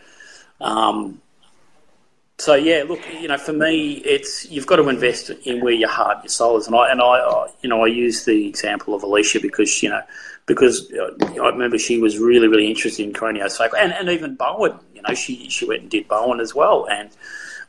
[0.61, 1.21] um,
[2.41, 5.89] so yeah, look, you know, for me, it's you've got to invest in where your
[5.89, 9.03] heart, your soul is, and I and I, you know, I use the example of
[9.03, 10.01] Alicia because you know,
[10.47, 14.73] because uh, I remember she was really, really interested in craniosacral, and, and even Bowen,
[14.95, 17.11] you know, she she went and did Bowen as well, and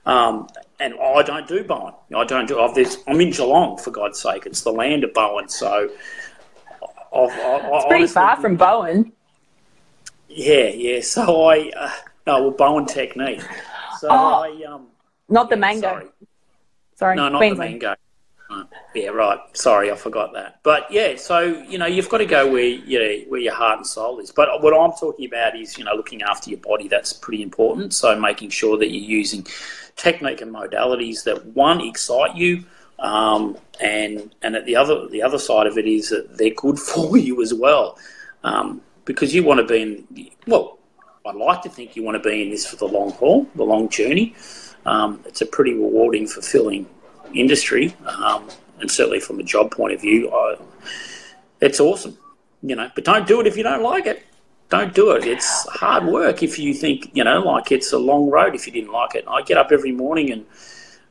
[0.07, 0.49] um,
[0.81, 1.93] and I don't do Bowen.
[2.17, 2.59] I don't do.
[2.59, 4.47] I've, this, I'm in Geelong for God's sake.
[4.47, 5.91] It's the land of Bowen, so.
[7.15, 9.13] I've, I, it's pretty far from Bowen.
[10.31, 11.03] Yeah, yeah.
[11.03, 11.91] So I, uh,
[12.27, 13.43] no, well, Bowen technique.
[13.99, 14.87] So oh, I, um,
[15.29, 15.81] not the mango.
[15.81, 16.07] Sorry.
[16.97, 17.17] sorry.
[17.17, 17.81] No, not Queensland.
[17.81, 17.97] the mango.
[18.95, 19.39] Yeah, right.
[19.55, 20.61] Sorry, I forgot that.
[20.63, 23.79] But yeah, so you know you've got to go where you know, where your heart
[23.79, 24.31] and soul is.
[24.31, 26.89] But what I'm talking about is you know looking after your body.
[26.89, 27.95] That's pretty important.
[27.95, 29.47] So making sure that you're using
[29.97, 32.65] technique and modalities that one excite you,
[32.99, 36.79] um, and and at the other the other side of it is that they're good
[36.93, 37.99] for you as well,
[38.45, 40.79] um, because you want to be in well.
[41.25, 43.63] I'd like to think you want to be in this for the long haul, the
[43.63, 44.35] long journey.
[44.85, 46.87] Um, it's a pretty rewarding, fulfilling
[47.33, 48.49] industry, um,
[48.81, 50.57] and certainly from a job point of view, I,
[51.61, 52.19] it's awesome.
[52.63, 54.25] You know, but don't do it if you don't like it.
[54.69, 55.25] Don't do it.
[55.25, 58.73] It's hard work if you think you know, like it's a long road if you
[58.73, 59.25] didn't like it.
[59.29, 60.47] I get up every morning and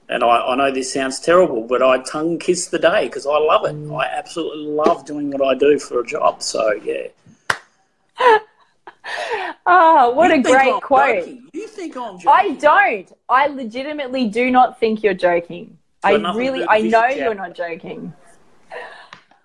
[0.10, 3.38] and I, I know this sounds terrible, but I tongue kiss the day because I
[3.38, 3.94] love it.
[3.94, 6.42] I absolutely love doing what I do for a job.
[6.42, 7.08] So yeah.
[9.66, 11.20] oh, what you a great quote.
[11.20, 11.50] Joking.
[11.54, 12.28] You think I'm joking?
[12.28, 13.14] I don't.
[13.30, 15.78] I legitimately do not think you're joking.
[16.04, 18.14] I really, I know you're not joking.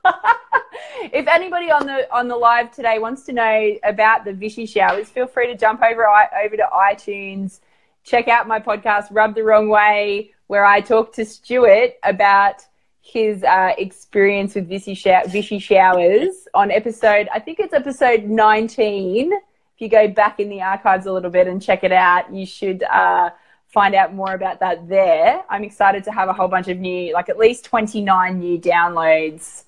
[1.12, 5.08] if anybody on the on the live today wants to know about the Vichy showers,
[5.08, 7.60] feel free to jump over over to iTunes,
[8.04, 12.62] check out my podcast "Rub the Wrong Way," where I talk to Stuart about
[13.00, 14.94] his uh, experience with Vichy,
[15.28, 17.28] Vichy showers on episode.
[17.32, 19.32] I think it's episode nineteen.
[19.76, 22.46] If you go back in the archives a little bit and check it out, you
[22.46, 22.82] should.
[22.82, 23.30] Uh,
[23.68, 25.42] find out more about that there.
[25.50, 29.64] I'm excited to have a whole bunch of new, like at least 29 new downloads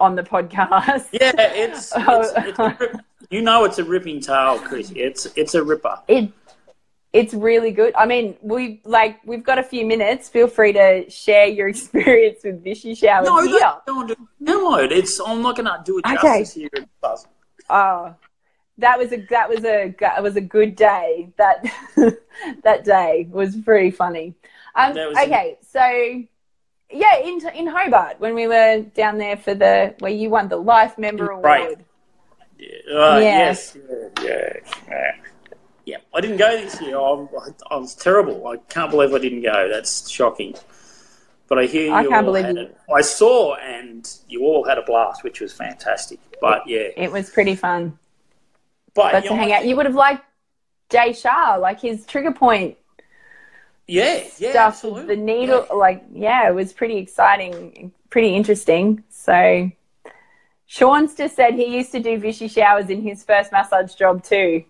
[0.00, 1.08] on the podcast.
[1.12, 2.96] Yeah, it's, it's, it's
[3.30, 4.92] you know it's a ripping tale, Chris.
[4.94, 5.98] It's it's a ripper.
[6.08, 6.30] It
[7.12, 7.94] it's really good.
[7.94, 10.28] I mean, we like we've got a few minutes.
[10.28, 13.26] Feel free to share your experience with Vichy showers.
[13.26, 13.72] No, here.
[13.86, 14.90] don't download.
[14.90, 16.68] It's I'm not gonna do it justice okay.
[16.74, 16.86] here.
[17.70, 18.14] Oh,
[18.82, 21.30] that was a that was a that was a good day.
[21.38, 21.64] That
[22.62, 24.34] that day was pretty funny.
[24.74, 26.24] Um, okay, a- so
[26.90, 30.56] yeah, in in Hobart when we were down there for the where you won the
[30.56, 31.84] Life Member Award.
[32.58, 32.68] Yeah.
[32.92, 33.76] Uh, yes.
[34.22, 34.52] Yeah.
[34.88, 35.12] yeah.
[35.84, 35.96] Yeah.
[36.14, 36.96] I didn't go this year.
[36.96, 37.26] I,
[37.72, 38.46] I, was terrible.
[38.46, 39.68] I can't believe I didn't go.
[39.68, 40.54] That's shocking.
[41.48, 42.70] But I hear you I can't believe you.
[42.94, 46.20] I saw, and you all had a blast, which was fantastic.
[46.40, 47.98] But yeah, it was pretty fun.
[48.94, 50.24] But, but to hang out, you would have liked
[50.90, 52.76] Jay Shah, like his trigger point.
[53.86, 55.16] Yeah, yeah, stuff absolutely.
[55.16, 55.76] The needle, yeah.
[55.76, 59.02] like, yeah, it was pretty exciting, pretty interesting.
[59.08, 59.70] So,
[60.66, 64.64] Sean's just said he used to do Vichy showers in his first massage job too.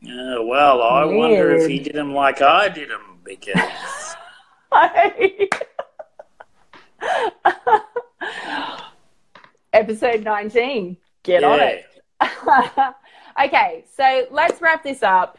[0.00, 1.18] Yeah, well, I Weird.
[1.18, 4.16] wonder if he did them like I did them because.
[9.72, 10.96] Episode 19.
[11.22, 11.48] Get yeah.
[11.48, 11.86] on it.
[13.42, 15.38] Okay, so let's wrap this up.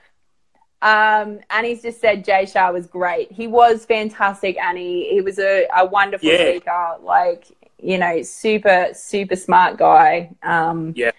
[0.82, 3.32] Um, Annie's just said Jay Shah was great.
[3.32, 5.10] He was fantastic, Annie.
[5.10, 6.50] He was a, a wonderful Yeah.
[6.52, 6.98] speaker.
[7.02, 7.46] Like,
[7.82, 10.32] you know, super, super smart guy.
[10.44, 11.12] Um, Yeah.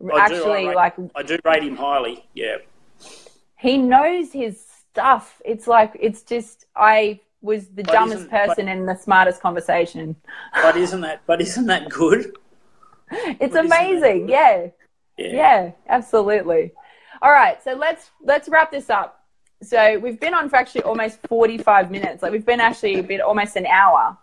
[0.00, 2.24] I do, actually, I rate- like, I do rate him highly.
[2.34, 2.56] Yeah.
[3.56, 4.60] he knows his
[4.90, 5.40] stuff.
[5.44, 9.40] It's like, it's just, I was the But dumbest isn't- but- person in the smartest
[9.40, 10.16] conversation.
[10.54, 11.20] But isn't that?
[11.26, 12.34] But isn't that good?
[13.12, 14.26] It's But amazing.
[14.26, 14.30] good?
[14.30, 14.66] Yeah.
[15.18, 15.32] Yeah.
[15.32, 16.72] Yeah, absolutely.
[17.20, 19.24] All right, so let's let's wrap this up.
[19.62, 22.22] So we've been on for actually almost forty five minutes.
[22.22, 24.16] Like we've been actually a bit almost an hour.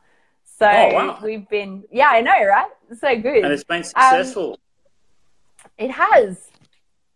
[0.43, 1.19] So Oh, wow.
[1.23, 2.69] we've been yeah, I know, right?
[2.99, 3.43] So good.
[3.45, 4.59] And it's been successful.
[5.77, 6.47] it has.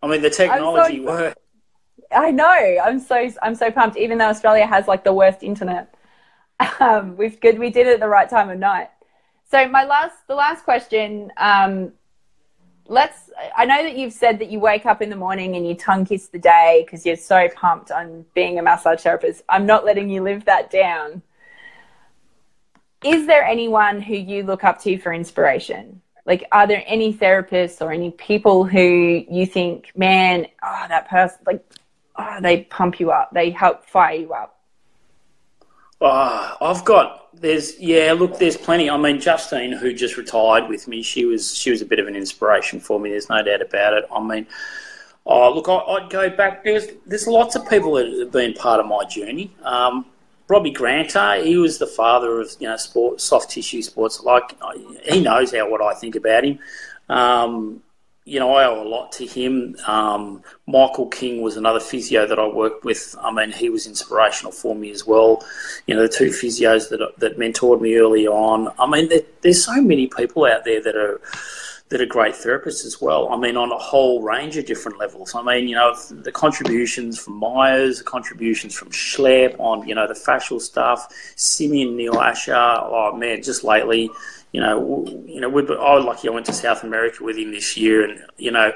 [0.02, 1.36] I mean, the technology works.
[2.16, 2.78] I know.
[2.84, 3.98] I'm so I'm so pumped.
[3.98, 5.94] Even though Australia has like the worst internet,
[6.80, 7.60] um, we've good.
[7.60, 8.90] We did it at the right time of night.
[9.52, 11.32] So my last, the last question.
[11.38, 11.94] Um,
[12.88, 13.30] let's.
[13.56, 16.06] I know that you've said that you wake up in the morning and you tongue
[16.06, 19.44] kiss the day because you're so pumped on being a massage therapist.
[19.50, 21.22] I'm not letting you live that down.
[23.04, 26.02] Is there anyone who you look up to for inspiration?
[26.26, 31.40] Like, are there any therapists or any people who you think, man, oh, that person,
[31.46, 31.66] like,
[32.16, 34.58] oh, they pump you up, they help fire you up?
[36.00, 38.14] Oh, I've got there's yeah.
[38.14, 38.90] Look, there's plenty.
[38.90, 42.08] I mean, Justine, who just retired with me, she was she was a bit of
[42.08, 43.12] an inspiration for me.
[43.12, 44.06] There's no doubt about it.
[44.12, 44.48] I mean,
[45.26, 46.64] oh look, I, I'd go back.
[46.64, 49.54] There's there's lots of people that have been part of my journey.
[49.64, 50.06] Um,
[50.48, 54.22] Robbie Granter, he was the father of you know sport, soft tissue sports.
[54.22, 54.56] Like
[55.04, 56.60] he knows how what I think about him.
[57.10, 57.83] Um,
[58.26, 59.76] you know, I owe a lot to him.
[59.86, 63.16] Um, Michael King was another physio that I worked with.
[63.22, 65.46] I mean, he was inspirational for me as well.
[65.88, 68.74] You know, the two physios that that mentored me early on.
[68.80, 71.20] I mean, there, there's so many people out there that are
[71.90, 73.30] that are great therapists as well.
[73.30, 75.36] I mean, on a whole range of different levels.
[75.36, 80.08] I mean, you know, the contributions from Myers, the contributions from Schleip on, you know,
[80.08, 82.56] the fascial stuff, Simeon Niel-Asher.
[82.56, 84.10] Oh man, just lately,
[84.54, 87.52] you know, you know, we, I was lucky I went to South America with him
[87.52, 88.72] this year, and you know,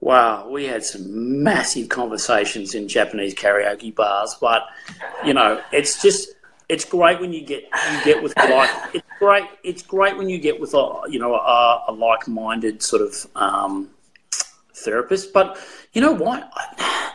[0.00, 4.36] wow, we had some massive conversations in Japanese karaoke bars.
[4.40, 4.66] But
[5.24, 6.30] you know, it's just
[6.68, 10.38] it's great when you get you get with like it's great it's great when you
[10.38, 13.90] get with a you know a, a like-minded sort of um,
[14.74, 15.32] therapist.
[15.32, 15.58] But
[15.92, 16.50] you know what?
[16.54, 17.14] I,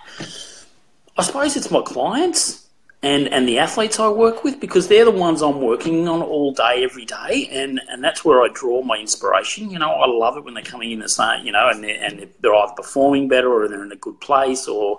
[1.18, 2.63] I suppose it's my clients
[3.04, 6.54] and and the athletes I work with because they're the ones I'm working on all
[6.54, 9.70] day, every day, and and that's where I draw my inspiration.
[9.70, 12.02] You know, I love it when they're coming in and saying, you know, and they're,
[12.02, 14.98] and they're either performing better or they're in a good place or,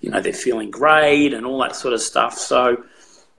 [0.00, 2.34] you know, they're feeling great and all that sort of stuff.
[2.34, 2.84] So.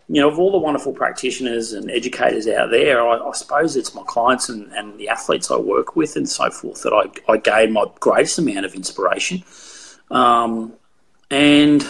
[0.09, 3.93] You know, of all the wonderful practitioners and educators out there, I, I suppose it's
[3.93, 7.35] my clients and, and the athletes I work with and so forth that I, I
[7.35, 9.43] gain my greatest amount of inspiration.
[10.09, 10.71] Um,
[11.29, 11.85] and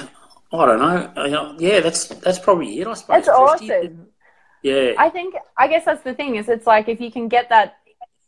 [0.52, 0.80] I don't
[1.16, 1.56] know.
[1.60, 2.88] Yeah, that's that's probably it.
[2.88, 3.26] I suppose.
[3.26, 4.08] That's awesome.
[4.64, 7.50] Yeah, I think I guess that's the thing is it's like if you can get
[7.50, 7.78] that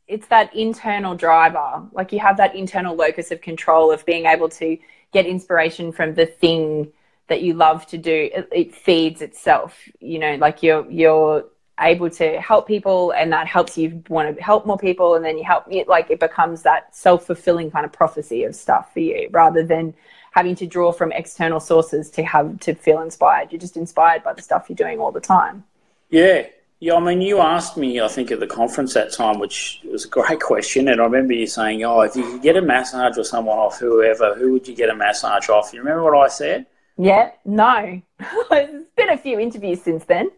[0.07, 4.49] it's that internal driver like you have that internal locus of control of being able
[4.49, 4.77] to
[5.13, 6.91] get inspiration from the thing
[7.27, 11.45] that you love to do it, it feeds itself you know like you're you're
[11.79, 15.37] able to help people and that helps you want to help more people and then
[15.37, 19.29] you help it like it becomes that self-fulfilling kind of prophecy of stuff for you
[19.31, 19.93] rather than
[20.31, 24.33] having to draw from external sources to have to feel inspired you're just inspired by
[24.33, 25.63] the stuff you're doing all the time
[26.11, 26.47] yeah,
[26.79, 26.95] yeah.
[26.95, 30.07] I mean, you asked me, I think, at the conference that time, which was a
[30.07, 33.23] great question, and I remember you saying, "Oh, if you could get a massage or
[33.23, 36.65] someone off, whoever, who would you get a massage off?" You remember what I said?
[36.97, 38.01] Yeah, no.
[38.51, 40.31] it's been a few interviews since then.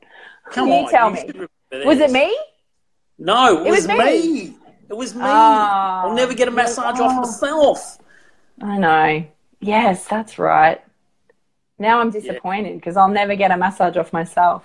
[0.52, 1.86] Come You on, tell you me.
[1.86, 2.38] Was it me?
[3.18, 3.98] No, it, It was, was me.
[3.98, 4.58] me.
[4.90, 5.22] It was me.
[5.24, 5.26] Oh.
[5.26, 7.22] I'll never get a massage off Oh.
[7.22, 7.98] myself.
[8.62, 9.26] I know.
[9.62, 10.82] Yes, that's right.
[11.78, 14.64] Now I'm disappointed because I'll never get a massage off myself.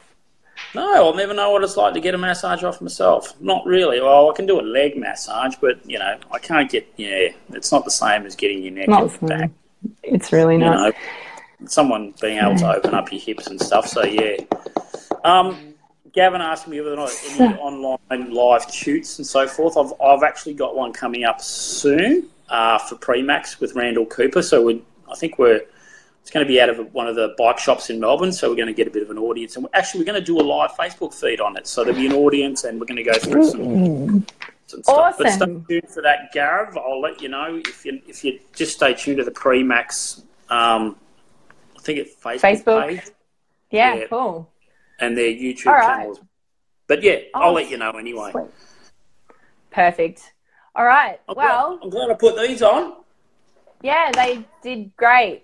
[0.74, 3.38] No, I'll never know what it's like to get a massage off myself.
[3.40, 4.01] Not really.
[4.01, 6.86] Well, I can do a leg massage, but you know, I can't get.
[6.97, 9.51] Yeah, it's not the same as getting your neck Not and back.
[10.03, 10.76] It's really You not.
[10.76, 10.92] know,
[11.66, 13.86] someone being able to open up your hips and stuff.
[13.86, 14.36] So yeah.
[15.24, 15.74] Um,
[16.12, 19.76] Gavin asked me whether or not any online live shoots and so forth.
[19.76, 24.42] I've I've actually got one coming up soon uh, for Premax with Randall Cooper.
[24.42, 25.61] So we I think we're
[26.22, 28.57] it's going to be out of one of the bike shops in Melbourne, so we're
[28.57, 29.55] going to get a bit of an audience.
[29.57, 32.07] And actually, we're going to do a live Facebook feed on it, so there'll be
[32.07, 34.26] an audience, and we're going to go through some,
[34.66, 35.14] some stuff.
[35.18, 36.76] But stay tuned for that, Gav.
[36.76, 40.22] I'll let you know if you if you just stay tuned to the Premax.
[40.51, 40.97] Um,
[41.76, 42.88] I think it's Facebook, Facebook.
[42.88, 43.03] page
[43.70, 44.07] Yeah, Yeah.
[44.09, 44.51] cool.
[44.99, 45.99] and their YouTube right.
[45.99, 46.20] channels.
[46.88, 48.32] But yeah, Oh, I'll let you know anyway.
[48.32, 48.47] sweet.
[49.70, 50.32] Perfect.
[50.77, 51.18] All right.
[51.29, 52.97] I'm Well, glad, I'm glad I put these on.
[53.83, 55.43] yeah, they did great.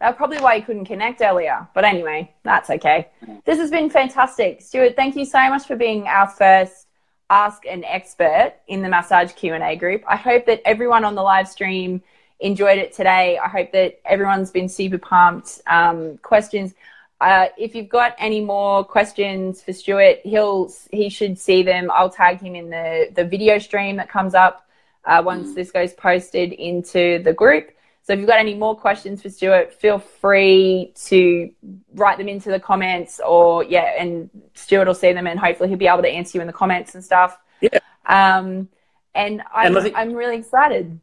[0.00, 1.66] That's probably why you couldn't connect earlier.
[1.74, 3.08] But anyway, that's okay.
[3.44, 4.60] This has been fantastic.
[4.60, 6.86] Stuart, thank you so much for being our first
[7.30, 10.02] Ask an Expert in the Massage Q&A group.
[10.06, 12.00] I hope that everyone on the live stream
[12.40, 13.38] enjoyed it today.
[13.42, 15.60] I hope that everyone's been super pumped.
[15.66, 16.74] Um, questions.
[17.20, 21.90] Uh, if you've got any more questions for Stuart, he'll he should see them.
[21.92, 24.68] I'll tag him in the the video stream that comes up
[25.04, 27.72] uh, once this goes posted into the group.
[28.02, 31.50] So if you've got any more questions for Stuart, feel free to
[31.94, 35.76] write them into the comments or yeah, and Stuart will see them and hopefully he'll
[35.78, 37.38] be able to answer you in the comments and stuff.
[37.60, 37.78] Yeah.
[38.06, 38.68] Um,
[39.14, 40.98] and I'm, And I think- I'm really excited.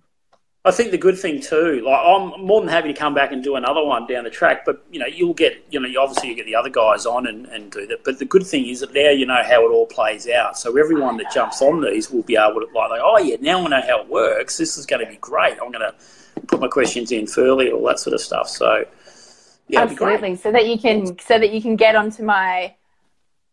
[0.65, 3.43] I think the good thing too, like I'm more than happy to come back and
[3.43, 6.29] do another one down the track, but you know, you'll get, you know, you obviously
[6.29, 8.03] you get the other guys on and, and do that.
[8.03, 10.57] But the good thing is that now you know how it all plays out.
[10.57, 13.67] So everyone that jumps on these will be able to like, oh yeah, now I
[13.67, 14.57] know how it works.
[14.57, 15.53] This is going to be great.
[15.61, 15.93] I'm going to
[16.47, 18.49] put my questions in early, all that sort of stuff.
[18.49, 18.85] So
[19.67, 20.15] yeah, it'd be great.
[20.15, 20.37] Absolutely.
[20.37, 22.73] So that you can so that you can get onto my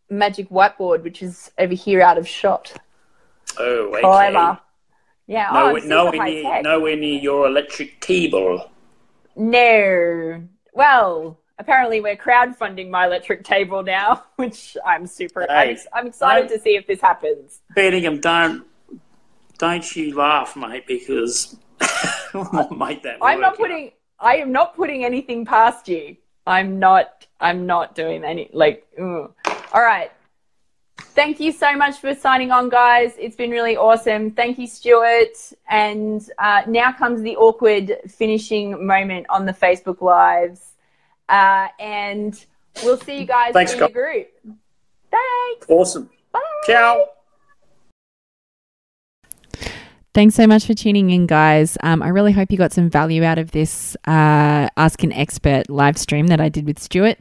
[0.09, 2.73] magic whiteboard, which is over here out of shot.
[3.59, 4.01] Oh, okay.
[4.01, 4.59] Clever.
[5.27, 5.47] Yeah.
[5.51, 8.69] oh, No, I'm nowhere near, nowhere near your electric table.
[9.35, 10.43] No.
[10.73, 15.49] Well, apparently we're crowdfunding my electric table now, which I'm super.
[15.49, 17.61] I'm, ex- I'm excited to see if this happens.
[17.75, 18.65] Birmingham, don't
[19.57, 21.55] don't you laugh, mate, because
[22.75, 23.17] make that.
[23.21, 23.91] I'm not putting.
[24.19, 26.17] I am not putting anything past you.
[26.45, 27.27] I'm not.
[27.39, 28.49] I'm not doing any.
[28.53, 28.85] Like.
[28.99, 29.33] ugh.
[29.73, 30.11] All right.
[31.15, 33.13] Thank you so much for signing on, guys.
[33.19, 34.31] It's been really awesome.
[34.31, 35.37] Thank you, Stuart.
[35.69, 40.71] And uh, now comes the awkward finishing moment on the Facebook Lives.
[41.29, 42.43] Uh, and
[42.83, 43.89] we'll see you guys Thanks, in Scott.
[43.89, 44.27] the group.
[45.11, 45.65] Thanks.
[45.69, 46.09] Awesome.
[46.31, 46.39] Bye.
[46.65, 47.05] Ciao.
[50.15, 51.77] Thanks so much for tuning in, guys.
[51.81, 55.69] Um, I really hope you got some value out of this uh, Ask an Expert
[55.69, 57.17] live stream that I did with Stuart.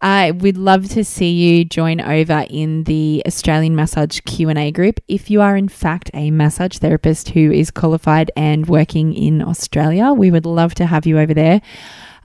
[0.00, 5.30] I would love to see you join over in the Australian Massage Q&A group if
[5.30, 10.12] you are in fact a massage therapist who is qualified and working in Australia.
[10.12, 11.62] We would love to have you over there.